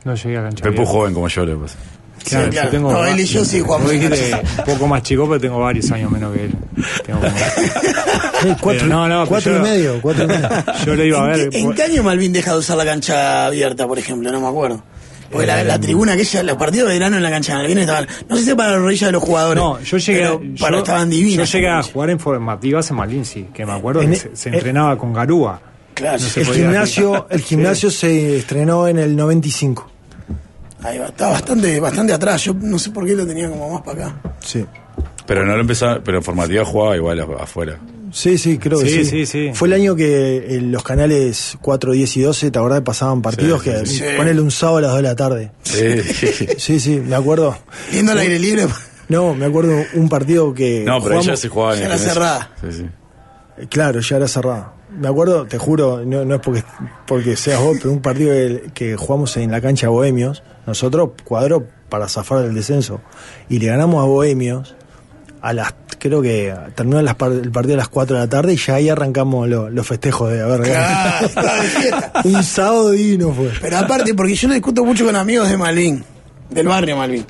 No 0.04 0.16
llegué 0.16 0.38
a 0.38 0.44
cancha. 0.44 0.64
Pepu 0.64 0.76
abierta. 0.82 0.92
joven 0.92 1.14
como 1.14 1.28
yo, 1.30 1.46
le 1.46 1.56
pasa. 1.56 1.76
Claro, 2.28 2.46
Sí, 2.46 2.52
claro. 2.52 2.68
yo 2.68 2.72
tengo 2.72 2.92
No, 2.92 3.06
él 3.06 3.20
y 3.22 3.26
yo 3.26 3.46
sí 3.46 3.62
jugamos 3.62 3.86
vos 3.94 3.94
en 3.94 4.36
un 4.36 4.66
poco 4.66 4.88
más 4.88 5.02
chico, 5.04 5.26
pero 5.30 5.40
tengo 5.40 5.60
varios 5.60 5.90
años 5.92 6.12
menos 6.12 6.36
que 6.36 6.46
él. 6.46 6.56
Tengo 7.06 7.20
como- 7.22 7.32
Sí, 8.42 8.48
cuatro, 8.62 8.86
Pero 8.88 9.08
no, 9.08 9.26
cuatro 9.28 9.54
yo- 9.54 9.58
y 9.60 9.62
medio, 9.62 10.02
cuatro 10.02 10.26
y 10.26 10.28
medio. 10.28 10.50
Yo 10.86 10.96
lo 10.96 11.04
iba 11.06 11.20
a 11.26 11.32
¿En, 11.34 11.38
ver. 11.40 11.50
qué, 11.50 11.60
en 11.60 11.74
qué 11.74 11.84
año 11.84 12.04
Malvin 12.04 12.34
deja 12.34 12.52
de 12.52 12.58
usar 12.58 12.76
la 12.78 12.86
cancha 12.86 13.46
abierta, 13.46 13.88
por 13.88 13.98
ejemplo? 13.98 14.30
No 14.32 14.42
me 14.42 14.48
acuerdo. 14.48 14.84
Porque 15.32 15.46
la, 15.48 15.64
la 15.64 15.80
tribuna 15.80 16.14
aquella, 16.14 16.44
los 16.44 16.58
partidos 16.58 16.88
de 16.90 16.96
verano 16.96 17.18
en 17.18 17.24
la 17.24 17.30
cancha 17.30 17.54
de 17.54 17.60
estaban, 17.82 18.08
no 18.30 18.36
sé 18.38 18.44
si 18.46 18.56
para 18.56 18.72
la 18.72 18.78
rodilla 18.78 19.08
de 19.08 19.14
los 19.14 19.24
jugadores. 19.24 19.64
No, 19.64 19.80
yo 19.82 19.98
llegué, 19.98 20.20
pero 20.20 20.42
yo- 20.44 20.66
para, 20.66 20.78
estaban 20.78 21.10
divinas. 21.10 21.50
Yo 21.52 21.58
llegué 21.58 21.70
a 21.70 21.84
jugar 21.84 22.10
en 22.12 22.20
formativas 22.20 22.90
en 22.90 22.96
Malinci, 22.96 23.44
que 23.54 23.66
me 23.66 23.74
acuerdo 23.74 24.02
En 24.02 24.12
que 24.12 24.16
se, 24.16 24.36
se 24.36 24.50
eh, 24.50 24.54
entrenaba 24.54 24.98
con 24.98 25.14
Garúa. 25.14 25.62
Claro, 25.94 26.20
no 26.20 26.42
El 26.42 26.46
gimnasio, 26.46 27.28
el 27.30 27.42
gimnasio 27.42 27.90
se 27.92 28.38
estrenó 28.38 28.88
en 28.88 29.00
el 29.00 29.16
95. 29.16 29.90
ahí 30.84 30.98
va, 31.00 31.08
está 31.08 31.30
bastante, 31.30 31.80
bastante 31.80 32.14
atrás. 32.14 32.44
Yo 32.44 32.54
no 32.54 32.78
sé 32.80 32.92
por 32.92 33.06
qué 33.06 33.16
lo 33.16 33.26
tenía 33.26 33.50
como 33.50 33.70
más 33.74 33.82
para 33.82 34.06
acá. 34.08 34.22
Sí. 34.40 34.64
Pero 35.26 35.46
no 35.46 35.56
lo 35.56 35.62
empezaba, 35.62 36.00
pero 36.04 36.20
en 36.20 36.24
formativa 36.24 36.64
jugaba 36.64 36.96
igual 36.96 37.20
afuera. 37.40 37.78
Sí, 38.12 38.38
sí, 38.38 38.58
creo 38.58 38.80
que 38.80 38.88
Sí, 38.90 39.04
sí. 39.06 39.10
sí, 39.10 39.26
sí. 39.26 39.52
Fue 39.54 39.68
el 39.68 39.74
año 39.74 39.96
que 39.96 40.38
eh, 40.58 40.62
los 40.62 40.84
canales 40.84 41.58
4, 41.62 41.92
10 41.92 42.18
y 42.18 42.22
12, 42.22 42.52
¿te 42.52 42.60
acordás? 42.60 42.82
Pasaban 42.82 43.22
partidos 43.22 43.64
Sí, 43.64 44.00
que 44.00 44.16
ponele 44.18 44.42
un 44.42 44.52
sábado 44.52 44.78
a 44.78 44.82
las 44.82 44.92
2 44.92 44.98
de 44.98 45.04
la 45.04 45.16
tarde. 45.16 45.52
Sí. 45.64 45.80
Sí, 46.58 46.80
sí, 46.80 47.00
me 47.00 47.16
acuerdo. 47.16 47.58
Yendo 47.92 48.12
al 48.14 48.20
aire 48.20 48.40
libre, 48.40 48.68
No, 49.10 49.34
me 49.34 49.46
acuerdo 49.46 49.74
un 49.94 50.10
partido 50.10 50.54
que. 50.54 50.80
No, 50.86 50.94
pero 51.00 51.02
jugamos- 51.04 51.28
ella 51.28 51.38
se 51.38 51.48
jugaba 51.50 51.74
en 51.76 51.80
ya 51.82 51.86
era 51.88 51.98
cerrada. 51.98 52.52
Sí, 52.62 52.68
sí. 52.72 52.86
Claro, 53.70 54.00
ya 54.02 54.18
era 54.18 54.28
cerrada. 54.28 54.74
Me 54.98 55.08
acuerdo, 55.08 55.46
te 55.46 55.58
juro, 55.58 56.04
no, 56.06 56.24
no 56.26 56.36
es 56.36 56.42
porque, 56.42 56.64
porque 57.06 57.36
seas 57.36 57.60
vos, 57.62 57.78
pero 57.78 57.92
un 57.92 58.02
partido 58.02 58.32
que, 58.32 58.72
que 58.74 58.96
jugamos 58.96 59.36
en 59.38 59.52
la 59.52 59.60
cancha 59.62 59.90
Bohemios, 59.90 60.44
nosotros 60.66 61.10
cuadro 61.24 61.68
para 61.90 62.08
zafar 62.08 62.44
del 62.44 62.54
descenso. 62.56 63.02
Y 63.50 63.60
le 63.60 63.68
ganamos 63.68 64.02
a 64.02 64.06
Bohemios 64.08 64.76
a 65.42 65.54
las, 65.54 65.74
creo 66.00 66.22
que 66.22 66.54
terminó 66.75 67.01
las 67.01 67.16
par- 67.16 67.32
el 67.32 67.51
partido 67.51 67.75
a 67.75 67.77
las 67.77 67.88
4 67.89 68.16
de 68.18 68.22
la 68.24 68.30
tarde 68.30 68.54
y 68.54 68.58
ya 68.58 68.75
ahí 68.75 68.89
arrancamos 68.89 69.48
lo- 69.48 69.70
los 69.70 69.86
festejos 69.88 70.32
de 70.32 70.42
haber 70.42 70.62
Claro, 70.62 71.27
un 72.24 72.44
sábado 72.44 72.92
divino 72.92 73.34
fue. 73.34 73.51
Pero 73.62 73.77
aparte, 73.77 74.13
porque 74.13 74.36
yo 74.36 74.48
lo 74.48 74.54
discuto 74.54 74.84
mucho 74.86 75.06
con 75.06 75.16
amigos 75.16 75.50
de 75.50 75.58
Malvin, 75.58 76.04
del 76.50 76.68
barrio 76.68 76.96
Malvin. 76.98 77.25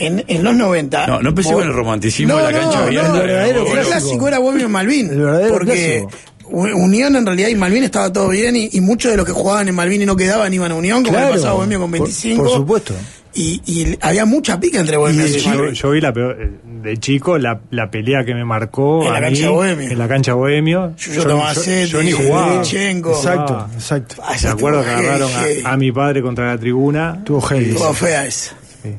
En, 0.00 0.24
en 0.28 0.44
los 0.44 0.54
90. 0.54 1.06
No, 1.08 1.20
no 1.22 1.28
empecé 1.30 1.52
con 1.52 1.64
el 1.64 1.72
romanticismo 1.72 2.36
de 2.36 2.42
la 2.44 2.52
cancha 2.52 2.84
abierta. 2.84 3.08
No, 3.08 3.14
El 3.16 3.26
verdadero 3.26 3.66
el 3.66 3.86
clásico. 3.86 4.28
era 4.28 4.38
Bohemio 4.38 4.68
Malvin. 4.68 5.10
El 5.10 5.18
verdadero 5.22 5.52
porque 5.54 6.06
Unión 6.50 7.16
en 7.16 7.26
realidad 7.26 7.48
y 7.48 7.54
Malvin 7.56 7.82
estaba 7.84 8.12
todo 8.12 8.28
bien 8.28 8.54
y, 8.56 8.68
y 8.72 8.80
muchos 8.80 9.10
de 9.10 9.16
los 9.16 9.26
que 9.26 9.32
jugaban 9.32 9.68
en 9.68 9.74
Malvin 9.74 10.02
y 10.02 10.06
no 10.06 10.16
quedaban 10.16 10.54
iban 10.54 10.70
a 10.72 10.76
Unión, 10.76 11.02
como 11.02 11.12
Claro, 11.16 11.28
le 11.30 11.34
pasaba 11.34 11.50
a 11.50 11.56
Bohemio 11.56 11.80
con 11.80 11.90
por- 11.90 11.98
25. 12.00 12.42
por 12.44 12.52
supuesto. 12.52 12.94
Y, 13.34 13.60
y 13.66 13.98
había 14.00 14.24
mucha 14.24 14.58
pica 14.58 14.80
entre 14.80 14.96
Bohemio 14.96 15.26
y, 15.26 15.30
yo, 15.38 15.70
yo 15.70 15.90
vi 15.90 16.00
la 16.00 16.12
peor- 16.12 16.36
de 16.82 16.96
chico 16.96 17.38
la, 17.38 17.60
la 17.70 17.90
pelea 17.90 18.24
que 18.24 18.34
me 18.34 18.44
marcó 18.44 19.02
En 19.04 19.12
la 19.12 19.18
a 19.18 19.20
cancha 19.20 19.50
mí, 19.50 19.84
en 19.92 19.98
la 19.98 20.08
cancha 20.08 20.32
bohemio. 20.34 20.94
Yuyo 20.96 21.24
Tomasetti, 21.24 21.90
yo 21.90 22.02
ni 22.02 22.12
jugaba. 22.12 22.62
Exacto, 23.10 23.54
Ah. 23.58 23.70
exacto. 23.74 24.16
Ah, 24.22 24.34
Me 24.42 24.48
acuerdo 24.50 24.82
que 24.82 24.90
agarraron 24.90 25.30
a, 25.64 25.72
a 25.72 25.76
mi 25.76 25.92
padre 25.92 26.22
contra 26.22 26.46
la 26.46 26.58
tribuna. 26.58 27.22
Tuvo 27.24 27.40
heavy. 27.42 27.70
Estuvo 27.70 27.92
fea 27.92 28.26
esa. 28.26 28.54
Sí. 28.82 28.94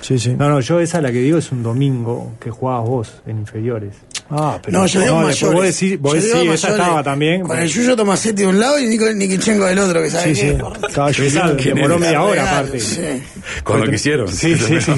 Sí, 0.00 0.18
sí. 0.18 0.34
No, 0.38 0.48
no, 0.48 0.60
yo 0.60 0.80
esa 0.80 1.00
la 1.02 1.12
que 1.12 1.18
digo 1.18 1.38
es 1.38 1.52
un 1.52 1.62
domingo 1.62 2.32
que 2.40 2.50
jugabas 2.50 2.88
vos 2.88 3.22
en 3.26 3.38
inferiores. 3.38 3.94
Ah, 4.30 4.58
pero 4.62 4.78
No, 4.78 4.86
yo 4.86 5.00
digo 5.00 5.12
No, 5.14 5.22
mayores. 5.22 5.40
después 5.40 5.54
vos 5.54 5.64
decís- 5.64 5.98
vos 6.00 6.12
Yo 6.12 6.20
decís, 6.20 6.40
digo 6.40 6.52
esa 6.54 6.66
mayores. 6.68 6.86
estaba 6.86 7.02
también, 7.02 7.40
Con 7.42 7.58
el 7.58 7.68
Yuyo 7.68 7.96
Tomasetti 7.96 8.42
de 8.42 8.46
un 8.48 8.60
lado 8.60 8.78
y 8.78 8.86
Nico 8.86 9.06
Nikichenko 9.10 9.64
del 9.64 9.78
otro, 9.78 10.02
que 10.02 10.10
sabe 10.10 10.34
Sí, 10.34 10.40
qué? 10.42 10.58
sí. 10.58 10.86
Estaba 10.88 11.10
lloviendo. 11.10 11.54
demoró 11.54 11.98
media 11.98 12.22
hora 12.22 12.42
aparte. 12.50 12.78
sí. 12.80 13.00
Con 13.64 13.80
lo 13.80 13.86
que 13.86 13.94
hicieron. 13.94 14.28
Sí, 14.28 14.54
sí, 14.56 14.80
sí. 14.82 14.92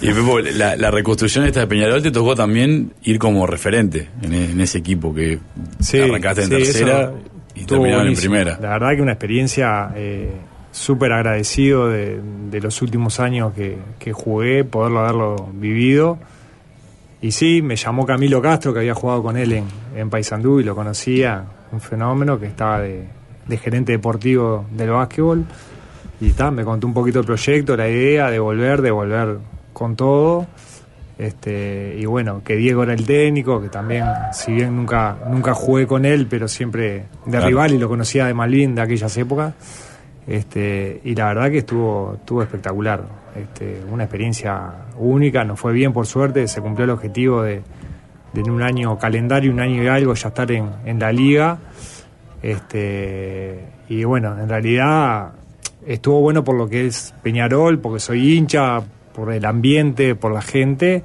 Y 0.00 0.06
Pepo, 0.12 0.38
la, 0.40 0.76
la 0.76 0.90
reconstrucción 0.90 1.44
esta 1.44 1.60
de 1.60 1.66
Peñarol 1.66 2.02
te 2.02 2.10
tocó 2.10 2.34
también 2.34 2.92
ir 3.02 3.18
como 3.18 3.46
referente 3.46 4.08
en, 4.22 4.32
en 4.32 4.60
ese 4.60 4.78
equipo 4.78 5.12
que 5.14 5.38
Sí, 5.80 5.98
arrancaste 6.00 6.42
en 6.42 6.48
sí, 6.50 6.56
tercera 6.56 7.12
y 7.54 7.64
terminaron 7.64 8.06
en 8.08 8.14
primera. 8.16 8.58
La 8.60 8.70
verdad 8.70 8.94
que 8.96 9.02
una 9.02 9.12
experiencia 9.12 9.90
eh, 9.96 10.30
súper 10.70 11.12
agradecido 11.12 11.88
de, 11.88 12.18
de 12.50 12.60
los 12.60 12.80
últimos 12.82 13.20
años 13.20 13.52
que, 13.54 13.76
que 13.98 14.12
jugué, 14.12 14.64
poderlo 14.64 15.00
haberlo 15.00 15.50
vivido. 15.52 16.18
Y 17.22 17.30
sí, 17.30 17.62
me 17.62 17.76
llamó 17.76 18.04
Camilo 18.04 18.42
Castro, 18.42 18.72
que 18.74 18.80
había 18.80 18.94
jugado 18.94 19.22
con 19.22 19.36
él 19.36 19.52
en, 19.52 19.64
en 19.96 20.10
Paysandú 20.10 20.60
y 20.60 20.64
lo 20.64 20.74
conocía, 20.74 21.44
un 21.70 21.80
fenómeno 21.80 22.38
que 22.38 22.46
estaba 22.46 22.80
de, 22.80 23.06
de 23.46 23.56
gerente 23.58 23.92
deportivo 23.92 24.66
del 24.72 24.90
básquetbol. 24.90 25.44
Y 26.20 26.30
ta, 26.32 26.50
me 26.50 26.64
contó 26.64 26.86
un 26.86 26.94
poquito 26.94 27.20
el 27.20 27.24
proyecto, 27.26 27.76
la 27.76 27.88
idea 27.88 28.28
de 28.30 28.38
volver, 28.38 28.82
de 28.82 28.90
volver 28.90 29.38
con 29.72 29.94
todo. 29.96 30.46
Este, 31.18 31.96
y 31.98 32.04
bueno, 32.06 32.42
que 32.44 32.56
Diego 32.56 32.82
era 32.82 32.92
el 32.94 33.06
técnico, 33.06 33.60
que 33.62 33.68
también, 33.68 34.04
si 34.32 34.52
bien 34.52 34.74
nunca, 34.74 35.16
nunca 35.30 35.54
jugué 35.54 35.86
con 35.86 36.04
él, 36.04 36.26
pero 36.28 36.48
siempre 36.48 36.88
de 37.24 37.30
Claro. 37.30 37.46
rival 37.46 37.72
y 37.74 37.78
lo 37.78 37.88
conocía 37.88 38.26
de 38.26 38.34
Malvin 38.34 38.74
de 38.74 38.82
aquellas 38.82 39.16
épocas. 39.16 39.54
Este, 40.26 41.00
y 41.04 41.14
la 41.14 41.26
verdad 41.28 41.50
que 41.50 41.58
estuvo, 41.58 42.14
estuvo 42.14 42.42
espectacular. 42.42 43.04
Este, 43.34 43.80
una 43.90 44.04
experiencia 44.04 44.72
única, 44.98 45.44
nos 45.44 45.58
fue 45.58 45.72
bien 45.72 45.92
por 45.92 46.06
suerte, 46.06 46.46
se 46.48 46.60
cumplió 46.60 46.84
el 46.84 46.90
objetivo 46.90 47.42
de, 47.42 47.62
en 48.34 48.50
un 48.50 48.62
año 48.62 48.98
calendario, 48.98 49.52
un 49.52 49.60
año 49.60 49.82
y 49.82 49.88
algo, 49.88 50.14
ya 50.14 50.28
estar 50.28 50.50
en, 50.52 50.70
en 50.84 50.98
la 50.98 51.12
liga. 51.12 51.58
Este, 52.42 53.64
y 53.88 54.04
bueno, 54.04 54.38
en 54.38 54.48
realidad 54.48 55.32
estuvo 55.86 56.20
bueno 56.20 56.44
por 56.44 56.56
lo 56.56 56.68
que 56.68 56.86
es 56.86 57.14
Peñarol, 57.22 57.78
porque 57.78 58.00
soy 58.00 58.36
hincha, 58.36 58.82
por 59.14 59.32
el 59.32 59.44
ambiente, 59.44 60.14
por 60.14 60.32
la 60.32 60.42
gente. 60.42 61.02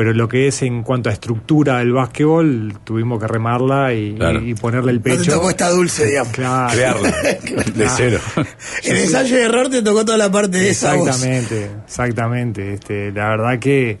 Pero 0.00 0.14
lo 0.14 0.28
que 0.28 0.48
es 0.48 0.62
en 0.62 0.82
cuanto 0.82 1.10
a 1.10 1.12
estructura 1.12 1.80
del 1.80 1.92
básquetbol, 1.92 2.72
tuvimos 2.84 3.20
que 3.20 3.26
remarla 3.26 3.92
y, 3.92 4.14
Claro. 4.14 4.40
y 4.40 4.54
ponerle 4.54 4.92
el 4.92 4.96
No 4.96 5.02
te 5.02 5.10
pecho. 5.18 5.32
tocó 5.32 5.50
esta 5.50 5.68
dulce, 5.68 6.06
digamos. 6.06 6.32
Claro. 6.32 6.72
Crearla 6.72 7.10
de 7.74 7.88
cero. 7.90 8.18
El 8.84 8.96
ensayo 8.96 9.36
de 9.36 9.42
error 9.42 9.68
te 9.68 9.82
tocó 9.82 10.02
toda 10.06 10.16
la 10.16 10.30
parte 10.32 10.56
de 10.56 10.70
esa 10.70 10.94
voz. 10.94 11.06
Exactamente, 11.08 11.70
exactamente. 11.84 12.72
Este, 12.72 13.12
la 13.12 13.28
verdad 13.28 13.58
que 13.58 13.98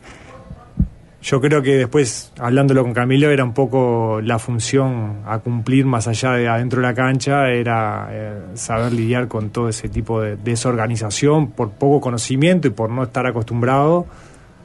yo 1.20 1.38
creo 1.42 1.60
que 1.60 1.74
después, 1.76 2.32
hablándolo 2.38 2.82
con 2.82 2.94
Camilo, 2.94 3.28
era 3.30 3.44
un 3.44 3.52
poco 3.52 4.22
la 4.22 4.38
función 4.38 5.18
a 5.26 5.40
cumplir 5.40 5.84
más 5.84 6.08
allá 6.08 6.32
de 6.32 6.48
adentro 6.48 6.80
de 6.80 6.86
la 6.86 6.94
cancha, 6.94 7.50
era 7.50 8.08
eh, 8.10 8.38
saber 8.54 8.94
lidiar 8.94 9.28
con 9.28 9.50
todo 9.50 9.68
ese 9.68 9.90
tipo 9.90 10.22
de 10.22 10.36
desorganización 10.36 11.50
por 11.50 11.72
poco 11.72 12.00
conocimiento 12.00 12.68
y 12.68 12.70
por 12.70 12.88
no 12.88 13.02
estar 13.02 13.26
acostumbrado 13.26 14.06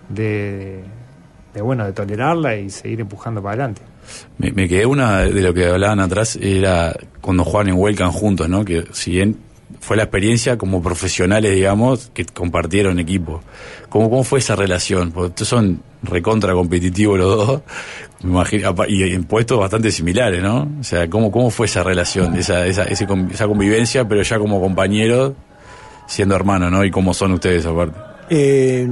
de, 0.07 0.81
de 1.55 1.61
bueno, 1.61 1.85
de 1.85 1.93
tolerarla 1.93 2.55
y 2.57 2.69
seguir 2.69 3.01
empujando 3.01 3.41
para 3.41 3.53
adelante. 3.53 3.81
Me, 4.37 4.51
me 4.51 4.67
quedé 4.67 4.85
una 4.85 5.21
de 5.21 5.41
lo 5.41 5.53
que 5.53 5.67
hablaban 5.67 5.99
atrás, 5.99 6.37
era 6.41 6.95
cuando 7.21 7.43
jugaban 7.43 7.69
en 7.69 7.75
Welcome 7.75 8.11
juntos, 8.11 8.49
¿no? 8.49 8.63
Que 8.63 8.85
si 8.91 9.11
bien 9.11 9.37
fue 9.79 9.97
la 9.97 10.03
experiencia 10.03 10.57
como 10.57 10.81
profesionales, 10.81 11.53
digamos, 11.55 12.11
que 12.13 12.25
compartieron 12.25 12.99
equipo. 12.99 13.41
¿Cómo, 13.89 14.09
cómo 14.09 14.23
fue 14.23 14.39
esa 14.39 14.55
relación? 14.55 15.11
Porque 15.11 15.29
ustedes 15.29 15.47
son 15.47 15.81
recontra 16.03 16.53
competitivos 16.53 17.17
los 17.17 17.47
dos, 17.47 17.61
me 18.21 18.31
imagino, 18.31 18.75
y 18.87 19.13
en 19.13 19.23
puestos 19.23 19.59
bastante 19.59 19.91
similares, 19.91 20.41
¿no? 20.43 20.69
O 20.79 20.83
sea, 20.83 21.09
¿cómo, 21.09 21.31
cómo 21.31 21.49
fue 21.49 21.65
esa 21.65 21.83
relación, 21.83 22.35
esa, 22.35 22.65
esa, 22.67 22.83
esa 22.83 23.47
convivencia, 23.47 24.07
pero 24.07 24.21
ya 24.21 24.37
como 24.37 24.61
compañeros, 24.61 25.33
siendo 26.07 26.35
hermanos, 26.35 26.71
¿no? 26.71 26.83
Y 26.83 26.91
cómo 26.91 27.13
son 27.13 27.33
ustedes 27.33 27.65
aparte. 27.65 27.99
Eh, 28.29 28.87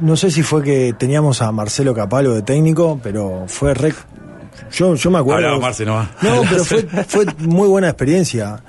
no 0.00 0.16
sé 0.16 0.30
si 0.30 0.42
fue 0.42 0.62
que 0.62 0.94
teníamos 0.98 1.42
a 1.42 1.50
Marcelo 1.52 1.94
Capalo 1.94 2.34
de 2.34 2.42
técnico, 2.42 2.98
pero 3.02 3.44
fue 3.46 3.74
re... 3.74 3.92
Yo, 4.72 4.94
yo 4.94 5.10
me 5.10 5.18
acuerdo... 5.18 5.38
Hablaba 5.46 5.60
Marce, 5.60 5.84
¿no? 5.84 6.02
No, 6.22 6.42
pero 6.50 6.64
fue, 6.64 6.82
fue 7.06 7.26
muy 7.38 7.68
buena 7.68 7.88
experiencia. 7.88 8.62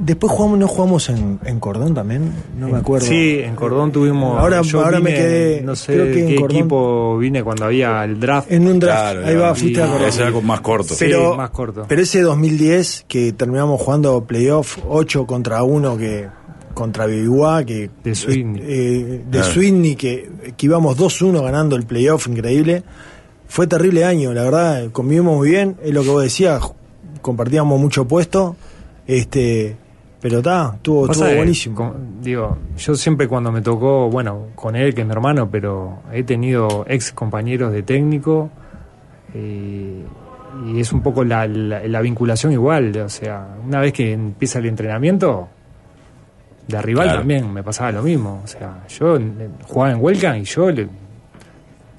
Después 0.00 0.32
jugamos, 0.32 0.60
no 0.60 0.68
jugamos 0.68 1.08
en, 1.08 1.40
en 1.44 1.58
Cordón 1.58 1.92
también, 1.92 2.32
no 2.56 2.68
me 2.68 2.78
acuerdo. 2.78 3.04
Sí, 3.08 3.40
en 3.40 3.56
Cordón 3.56 3.90
tuvimos. 3.90 4.38
Ahora- 4.38 4.62
yo 4.62 4.84
ahora 4.84 5.00
me 5.00 5.10
quedé- 5.12 5.60
No 5.62 5.74
sé 5.74 5.92
creo 5.92 6.04
que 6.06 6.28
en 6.28 6.36
Cordón- 6.40 6.56
equipo 6.56 7.18
vine 7.18 7.42
cuando 7.42 7.64
había 7.64 8.04
el 8.04 8.20
draft. 8.20 8.50
En 8.52 8.68
un 8.68 8.78
draft, 8.78 9.00
Claro, 9.00 9.26
ahí 9.26 9.34
va, 9.34 9.54
fuiste 9.56 9.82
a 9.82 9.88
Cordón. 9.88 10.08
Ese 10.08 10.18
era 10.18 10.28
algo 10.28 10.40
más 10.42 10.60
corto. 10.60 10.94
Sí, 10.94 11.06
pero, 11.06 11.36
más 11.36 11.50
corto. 11.50 11.84
pero 11.88 12.00
ese 12.00 12.22
2010 12.22 13.06
que 13.08 13.32
terminamos 13.32 13.80
jugando 13.80 14.22
playoff 14.24 14.78
8 14.88 15.26
contra 15.26 15.64
1 15.64 15.96
que 15.98 16.28
contra 16.78 17.06
Bibiguá 17.06 17.64
que 17.64 17.90
De 18.04 18.14
Sweeney. 18.14 18.62
eh, 18.64 19.22
de 19.26 19.38
Claro. 19.38 19.52
Sweeney 19.52 19.96
que, 19.96 20.30
que 20.56 20.66
íbamos 20.66 20.96
2-1 20.96 21.42
ganando 21.42 21.74
el 21.76 21.84
playoff 21.84 22.28
increíble 22.28 22.82
fue 23.48 23.66
terrible 23.66 24.04
año 24.04 24.32
la 24.32 24.44
verdad 24.44 24.90
convivimos 24.92 25.36
muy 25.36 25.50
bien 25.50 25.76
es 25.82 25.92
lo 25.92 26.02
que 26.02 26.10
vos 26.10 26.22
decías 26.22 26.62
compartíamos 27.22 27.80
mucho 27.80 28.06
puesto 28.06 28.56
este 29.06 29.76
pero 30.20 30.38
está 30.38 30.72
estuvo, 30.74 31.10
estuvo 31.10 31.34
buenísimo 31.36 31.76
con- 31.76 32.20
digo, 32.22 32.58
yo 32.76 32.94
siempre 32.96 33.28
cuando 33.28 33.52
me 33.52 33.60
tocó, 33.62 34.10
bueno, 34.10 34.46
con 34.56 34.74
él, 34.74 34.92
que 34.92 35.02
es 35.02 35.06
mi 35.06 35.12
hermano, 35.12 35.48
pero 35.48 36.00
he 36.12 36.24
tenido 36.24 36.84
ex 36.88 37.12
compañeros 37.12 37.72
de 37.72 37.84
técnico 37.84 38.50
eh, 39.32 40.02
y 40.66 40.80
es 40.80 40.92
un 40.92 41.02
poco 41.02 41.22
la, 41.22 41.46
la- 41.46 41.86
la 41.86 42.00
vinculación 42.00 42.52
igual. 42.52 42.96
O 42.98 43.08
sea, 43.08 43.46
una 43.64 43.80
vez 43.80 43.92
que 43.92 44.12
empieza 44.12 44.58
el 44.58 44.66
entrenamiento, 44.66 45.48
de 46.68 46.82
rival 46.82 47.04
Claro. 47.06 47.18
también 47.20 47.52
me 47.52 47.62
pasaba 47.62 47.90
lo 47.92 48.02
mismo. 48.02 48.40
O 48.44 48.46
sea, 48.46 48.84
yo 48.88 49.16
eh, 49.16 49.48
jugaba 49.64 49.92
en 49.92 49.98
Welcome 50.00 50.38
y 50.40 50.44
yo 50.44 50.70
le, 50.70 50.86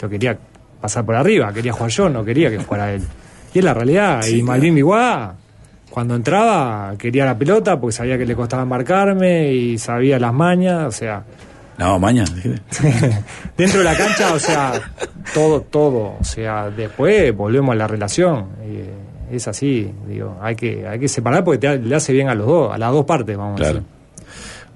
lo 0.02 0.10
quería 0.10 0.38
pasar 0.80 1.04
por 1.06 1.16
arriba, 1.16 1.52
quería 1.52 1.74
jugar 1.74 1.90
yo, 1.92 2.08
no 2.10 2.24
quería 2.24 2.50
que 2.50 2.58
jugara 2.60 2.94
él. 2.94 3.02
Y 3.54 3.60
es 3.60 3.66
la 3.66 3.74
realidad. 3.74 4.26
y 4.28 4.42
Malvin 4.44 4.76
Biguá, 4.76 5.36
cuando 5.90 6.16
entraba, 6.16 6.94
quería 6.98 7.26
la 7.26 7.38
pelota 7.38 7.80
porque 7.80 7.96
sabía 7.96 8.18
que 8.18 8.26
le 8.26 8.36
costaba 8.36 8.64
marcarme 8.64 9.52
y 9.52 9.78
sabía 9.78 10.20
las 10.20 10.34
mañas, 10.34 10.86
o 10.86 10.92
sea, 10.92 11.24
No, 11.80 11.98
maña. 12.00 12.24
dijiste. 12.26 12.62
dentro 13.58 13.80
de 13.80 13.86
la 13.86 13.96
cancha, 13.98 14.34
o 14.34 14.40
sea, 14.40 14.74
todo, 15.34 15.62
todo. 15.62 16.16
O 16.20 16.24
sea, 16.24 16.70
después 16.70 17.36
volvemos 17.36 17.74
a 17.74 17.76
la 17.76 17.88
relación. 17.88 18.50
y, 18.64 18.76
eh, 18.78 18.90
es 19.32 19.48
así, 19.48 19.92
digo, 20.08 20.38
hay 20.42 20.56
que, 20.56 20.88
hay 20.88 20.98
que 21.00 21.08
separar 21.08 21.44
porque 21.44 21.60
te, 21.60 21.78
le 21.78 21.96
hace 21.96 22.12
bien 22.14 22.30
a 22.30 22.34
los 22.36 22.48
dos, 22.48 22.74
a 22.74 22.78
las 22.80 22.92
dos 22.92 23.06
partes, 23.06 23.38
vamos 23.38 23.60
a 23.62 23.64
decir. 23.64 23.84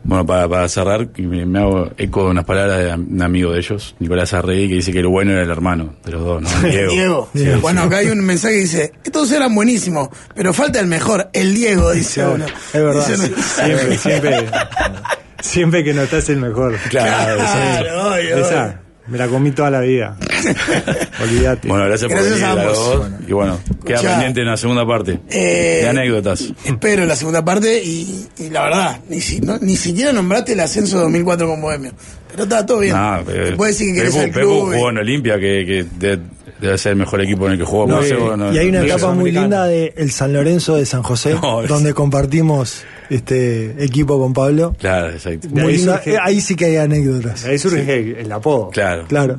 Bueno, 0.06 0.26
para, 0.26 0.50
para 0.50 0.68
cerrar, 0.68 1.08
y 1.16 1.22
me, 1.22 1.46
me 1.46 1.60
hago 1.60 1.89
eco 1.98 2.26
de 2.26 2.32
unas 2.32 2.44
palabras 2.46 2.80
de 2.80 2.94
un 2.94 3.22
amigo 3.22 3.54
de 3.54 3.60
ellos, 3.60 3.96
Nicolás 4.00 4.34
Arregui, 4.34 4.68
que 4.68 4.76
dice 4.76 4.92
que 4.92 5.02
lo 5.02 5.10
bueno 5.10 5.32
era 5.32 5.44
el 5.44 5.50
hermano 5.50 5.96
de 6.04 6.12
los 6.12 6.24
dos, 6.24 6.42
¿no? 6.42 6.50
Diego. 6.70 6.92
Diego. 6.92 7.30
Sí, 7.34 7.62
bueno, 7.62 7.84
acá 7.84 7.98
hay 7.98 8.10
un 8.10 8.20
mensaje 8.20 8.56
que 8.56 8.60
dice, 8.62 8.94
todos 9.12 9.32
eran 9.32 9.56
buenísimos, 9.56 10.10
pero 10.36 10.54
falta 10.54 10.80
el 10.80 10.88
mejor, 10.88 11.30
el 11.34 11.56
Diego, 11.56 11.92
dice 11.92 12.26
uno. 12.26 12.46
es 12.46 12.74
verdad. 12.74 13.08
Dice. 13.08 13.34
Siempre, 13.42 13.98
siempre, 13.98 14.46
siempre 15.39 15.84
que 15.84 15.94
no 15.94 16.02
estás 16.04 16.28
el 16.30 16.38
mejor. 16.38 16.76
Claro, 16.89 17.39
sí. 17.39 17.46
Claro, 17.80 18.13
obvio, 18.13 18.38
Esa. 18.38 18.83
Me 19.08 19.18
la 19.18 19.28
comí 19.28 19.52
toda 19.52 19.70
la 19.70 19.82
vida. 19.82 20.18
Olvídate. 21.22 21.68
Bueno, 21.68 21.86
gracias, 21.86 22.10
Gracias 22.10 22.34
por 22.39 22.39
venir 22.56 22.60
a 22.60 22.63
dos. 22.66 23.08
Y 23.28 23.34
bueno, 23.34 23.60
queda 23.86 23.96
Escuchá. 23.96 24.12
pendiente 24.13 24.42
en 24.42 24.48
la 24.48 24.58
segunda 24.58 24.86
parte. 24.86 25.20
Eh, 25.30 25.80
de 25.84 25.89
anécdotas. 25.89 26.54
Espero 26.66 27.06
la 27.06 27.16
segunda 27.16 27.44
parte 27.44 27.82
y, 27.84 28.28
y 28.39 28.50
la 28.50 28.63
verdad, 28.63 29.00
ni, 29.10 29.22
si- 29.22 29.42
no- 29.42 29.58
ni 29.60 29.76
siquiera 29.76 30.12
nombraste 30.13 30.54
el 30.54 30.60
ascenso 30.62 31.00
2004 31.00 31.48
con 31.48 31.62
Bohemio. 31.62 31.92
Pero 32.32 32.44
está 32.44 32.66
todo 32.66 32.80
bien. 32.80 32.96
No, 32.96 33.22
pero- 33.26 33.46
Te 33.50 33.56
puedes 33.56 33.78
decir 33.78 33.94
que 33.94 34.00
querés 34.02 34.16
Pepu- 34.16 34.24
al 34.24 34.32
Pepu 34.32 34.48
club. 34.48 34.74
jugó 34.74 34.89
en 34.89 34.98
Olimpia, 34.98 35.36
que, 35.39 35.66
que 35.66 35.86
de- 36.00 36.20
debe 36.60 36.78
ser 36.78 36.92
el 36.94 36.98
mejor 36.98 37.22
equipo 37.22 37.46
en 37.48 37.54
el 37.54 37.58
que 37.60 37.63
jugó. 37.66 37.88
No, 37.88 38.06
y- 38.06 38.12
no- 38.38 38.54
y 38.54 38.58
hay 38.58 38.70
una 38.70 38.80
no- 38.80 38.86
etapa 38.86 39.12
muy 39.12 39.32
linda 39.32 39.66
de 39.68 39.94
el 39.98 40.12
San 40.12 40.32
Lorenzo 40.34 40.76
de 40.76 40.86
San 40.86 41.04
José 41.04 41.36
No, 41.42 41.62
es- 41.63 41.70
donde 41.70 41.94
compartimos 41.94 42.84
este 43.10 43.84
equipo 43.84 44.18
con 44.20 44.34
Pablo 44.34 44.76
Claro, 44.80 45.10
exacto. 45.12 45.48
Ahí 45.58 45.78
linda. 45.78 46.02
surge- 46.02 46.13
Eh, 46.13 46.18
ahí 46.22 46.42
sí 46.42 46.56
que 46.56 46.66
hay 46.66 46.76
anécdotas 46.78 47.46
Ahí 47.46 47.58
surge 47.58 48.20
el 48.22 48.32
apodo. 48.32 48.70
Claro. 48.70 49.06
claro 49.08 49.38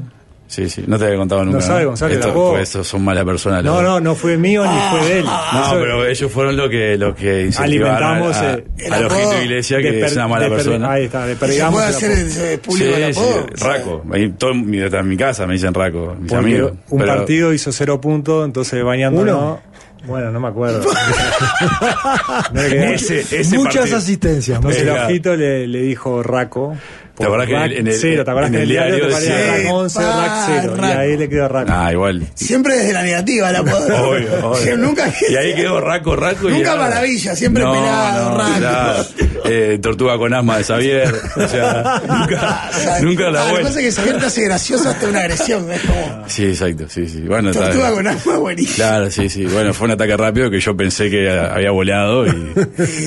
Sí, 0.55 0.69
sí. 0.69 0.85
No 0.87 0.97
te 0.99 1.07
había 1.07 1.17
contado 1.17 1.45
nunca. 1.45 1.59
No 1.59 1.65
sabe, 1.65 1.85
Gonzalo, 1.85 2.15
Esto- 2.15 2.33
pues, 2.33 2.63
estos 2.63 2.87
son 2.87 3.03
malas 3.05 3.25
personas. 3.25 3.65
No, 3.65 3.83
no, 3.83 3.99
no 3.99 4.15
fue 4.15 4.37
mío 4.37 4.65
ni 4.65 4.79
fue 4.91 5.09
de 5.09 5.19
él. 5.19 5.25
No, 5.25 5.65
Eso- 5.67 5.79
pero 5.81 6.07
ellos 6.07 6.31
fueron 6.33 6.57
los 6.57 6.71
que, 6.71 6.97
los 6.97 7.15
que 7.17 7.51
Alimentamos, 7.59 8.37
a, 8.37 8.55
eh, 8.55 8.65
el 8.79 8.93
a, 8.93 9.01
los 9.01 9.13
apodo 9.13 9.21
gente 9.21 9.37
de 9.39 9.45
iglesia 9.47 9.79
que 9.83 9.93
per- 9.95 10.05
es 10.05 10.13
una 10.15 10.29
mala 10.29 10.49
persona. 10.49 10.93
Ahí 10.93 11.05
está, 11.07 11.27
de 11.27 11.33
y 11.33 11.35
se 11.35 11.41
perdigamos 11.41 11.75
puede 11.75 11.89
el 11.89 11.95
hacer 11.97 12.11
el, 12.53 12.59
público 12.61 12.95
Sí, 12.97 13.03
el 13.03 13.15
sí. 13.15 13.21
Raco. 13.65 14.05
Ahí 14.13 14.29
todo, 14.39 14.55
mi- 14.55 14.81
hasta 14.81 15.01
en 15.01 15.09
mi 15.09 15.17
casa 15.17 15.47
me 15.47 15.55
dicen 15.55 15.75
Raco, 15.75 16.17
mis 16.21 16.31
Porque 16.31 16.37
amigos. 16.47 16.73
un 16.91 16.99
Pero- 17.01 17.17
partido 17.17 17.53
hizo 17.53 17.73
cero 17.73 18.01
puntos, 18.01 18.45
entonces 18.45 18.85
bañándonos. 18.85 19.35
Uno. 19.37 19.61
Bueno, 20.07 20.31
no 20.31 20.39
me 20.39 20.49
acuerdo. 20.49 20.83
No 22.53 22.63
le 22.63 22.95
Ese, 22.95 23.21
ese 23.21 23.57
muchas 23.57 23.77
partido. 23.77 23.97
asistencias 23.99 24.61
sé, 24.73 24.83
el 24.83 24.91
ojito 24.91 25.35
le, 25.37 25.67
le 25.67 25.81
dijo 25.83 26.23
Raco. 26.23 26.77
¿Te 27.17 27.25
acordás 27.25 27.47
que 27.47 27.55
en 27.55 27.87
el- 27.87 27.95
cero, 27.95 28.25
¿te 28.25 28.31
en 28.33 28.37
que 28.39 28.47
en 28.47 28.55
el 28.55 28.61
el 28.63 28.69
diario, 28.69 28.95
diario 28.97 29.07
te 29.09 29.15
ponía 29.23 29.37
decía- 29.37 29.57
Raco 29.65 29.75
11, 29.77 29.99
Pa, 30.01 30.27
Rac 30.27 30.33
0? 30.47 30.63
Y 30.77 30.81
Raco. 30.81 30.99
ahí 30.99 31.17
le 31.17 31.29
quedó 31.29 31.49
Raco. 31.49 31.73
Ah, 31.73 31.93
igual. 31.93 32.27
Siempre 32.35 32.75
desde 32.77 32.93
la 32.93 33.03
negativa 33.03 33.51
el 33.51 33.57
apodo. 33.57 34.09
Obvio, 34.11 34.49
obvio. 34.51 34.57
Sí, 34.65 34.71
Nunca, 34.77 35.13
Y 35.31 35.37
ahí 35.37 35.55
quedó 35.55 35.81
Raco, 35.81 36.17
Raco. 36.17 36.49
y 36.51 36.55
Nunca 36.55 36.73
era- 36.73 36.81
maravilla, 36.83 37.37
siempre 37.37 37.63
pelado, 37.63 38.37
Raco. 38.37 38.59
claro. 38.59 39.05
Eh, 39.45 39.79
tortuga 39.81 40.19
con 40.19 40.35
asma 40.35 40.59
de 40.59 40.65
Xavier. 40.65 41.15
O 41.37 41.49
sea, 41.49 42.03
nunca, 42.09 42.71
¿sabes? 42.73 43.03
nunca 43.03 43.27
Ah, 43.29 43.31
la 43.31 43.39
Lo 43.41 43.45
que 43.47 43.51
vuelta. 43.53 43.69
pasa 43.69 43.81
es 43.81 43.87
que 43.87 43.93
Xavier 44.01 44.19
te 44.19 44.27
hace 44.27 44.43
gracioso 44.43 44.89
hasta 44.89 45.09
una 45.09 45.21
agresión. 45.21 45.71
Es 45.73 45.81
como 45.83 46.25
Sí, 46.27 46.47
exacto, 46.47 46.85
sí, 46.89 47.09
sí. 47.09 47.21
Bueno, 47.21 47.51
está 47.51 47.67
tortuga 47.67 47.91
bien. 47.91 47.95
con 47.97 48.07
alma 48.09 48.37
buenísima. 48.39 48.75
Claro, 48.75 49.11
sí, 49.13 49.29
sí. 49.29 49.45
Bueno, 49.45 49.73
fue 49.73 49.85
un 49.87 49.93
ataque 49.93 50.17
rápido 50.17 50.51
que 50.51 50.59
yo 50.59 50.77
pensé 50.77 51.09
que 51.11 51.31
había 51.31 51.71
volado 51.71 52.27
y 52.27 52.53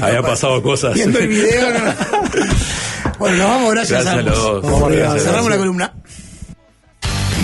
había 0.02 0.22
pasado 0.22 0.62
cosas. 0.64 0.94
Viendo 0.94 1.20
el 1.20 1.28
video, 1.28 1.70
no. 1.74 1.94
Bueno, 3.20 3.38
nos 3.38 3.48
vamos, 3.48 3.72
gracias, 3.72 4.04
Gracias 4.04 4.26
a 4.26 4.30
los. 4.30 4.62
Vamos 4.64 4.84
arriba. 4.84 5.02
Gracias, 5.02 5.24
Cerramos 5.24 5.46
gracias. 5.48 5.50
la 5.50 5.58
columna. 5.58 5.94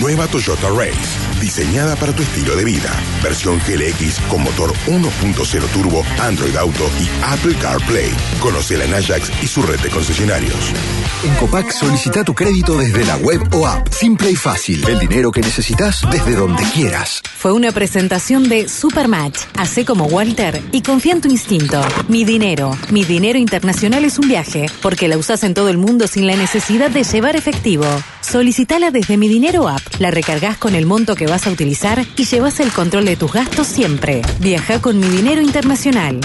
Nueva 0.00 0.26
Toyota 0.26 0.68
Race, 0.70 0.98
diseñada 1.44 1.94
para 1.96 2.14
tu 2.14 2.22
estilo 2.22 2.56
de 2.56 2.64
vida. 2.64 2.90
Versión 3.22 3.60
GLX 3.68 4.18
con 4.30 4.42
motor 4.42 4.72
1.0 4.86 5.68
turbo, 5.74 6.02
Android 6.18 6.56
Auto 6.56 6.90
y 6.98 7.06
Apple 7.22 7.54
CarPlay. 7.60 8.10
Conocela 8.40 8.84
en 8.84 8.94
Ajax 8.94 9.30
y 9.42 9.46
su 9.46 9.60
red 9.60 9.78
de 9.80 9.90
concesionarios. 9.90 10.72
En 11.22 11.34
Copac 11.34 11.70
solicita 11.70 12.24
tu 12.24 12.34
crédito 12.34 12.78
desde 12.78 13.04
la 13.04 13.16
web 13.18 13.42
o 13.52 13.66
app. 13.66 13.92
Simple 13.92 14.30
y 14.30 14.36
fácil. 14.36 14.88
El 14.88 14.98
dinero 14.98 15.30
que 15.30 15.42
necesitas 15.42 16.00
desde 16.10 16.34
donde 16.34 16.62
quieras. 16.74 17.20
Fue 17.36 17.52
una 17.52 17.72
presentación 17.72 18.48
de 18.48 18.66
Supermatch. 18.66 19.40
Hacé 19.58 19.84
como 19.84 20.06
Walter 20.06 20.62
y 20.72 20.80
confía 20.80 21.12
en 21.12 21.20
tu 21.20 21.28
instinto. 21.28 21.82
Mi 22.08 22.24
dinero. 22.24 22.74
Mi 22.90 23.04
dinero 23.04 23.38
internacional 23.38 24.06
es 24.06 24.18
un 24.18 24.28
viaje, 24.28 24.64
porque 24.80 25.08
la 25.08 25.18
usás 25.18 25.44
en 25.44 25.52
todo 25.52 25.68
el 25.68 25.76
mundo 25.76 26.06
sin 26.06 26.26
la 26.26 26.36
necesidad 26.36 26.90
de 26.90 27.04
llevar 27.04 27.36
efectivo. 27.36 27.84
Solicitala 28.24 28.90
desde 28.90 29.16
Mi 29.16 29.28
Dinero 29.28 29.68
App. 29.68 29.82
La 29.98 30.10
recargas 30.10 30.56
con 30.56 30.74
el 30.74 30.86
monto 30.86 31.14
que 31.14 31.26
vas 31.26 31.46
a 31.46 31.50
utilizar 31.50 32.04
y 32.16 32.24
llevas 32.24 32.58
el 32.58 32.72
control 32.72 33.04
de 33.04 33.16
tus 33.16 33.32
gastos 33.32 33.66
siempre. 33.66 34.22
Viaja 34.40 34.80
con 34.80 34.98
Mi 34.98 35.08
Dinero 35.08 35.42
Internacional. 35.42 36.20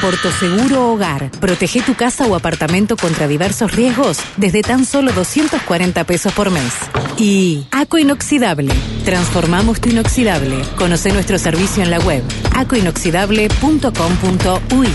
Porto 0.00 0.30
Seguro 0.30 0.92
Hogar. 0.92 1.30
Protege 1.40 1.82
tu 1.82 1.94
casa 1.94 2.26
o 2.26 2.36
apartamento 2.36 2.96
contra 2.96 3.26
diversos 3.26 3.72
riesgos 3.72 4.18
desde 4.36 4.62
tan 4.62 4.84
solo 4.84 5.12
240 5.12 6.04
pesos 6.04 6.32
por 6.34 6.50
mes. 6.50 6.72
Y 7.18 7.66
Aco 7.70 7.98
Inoxidable. 7.98 8.72
Transformamos 9.04 9.80
tu 9.80 9.88
inoxidable. 9.88 10.62
Conoce 10.76 11.12
nuestro 11.12 11.38
servicio 11.38 11.82
en 11.82 11.90
la 11.90 11.98
web 12.00 12.22
acoinoxidable.com.uy. 12.54 14.88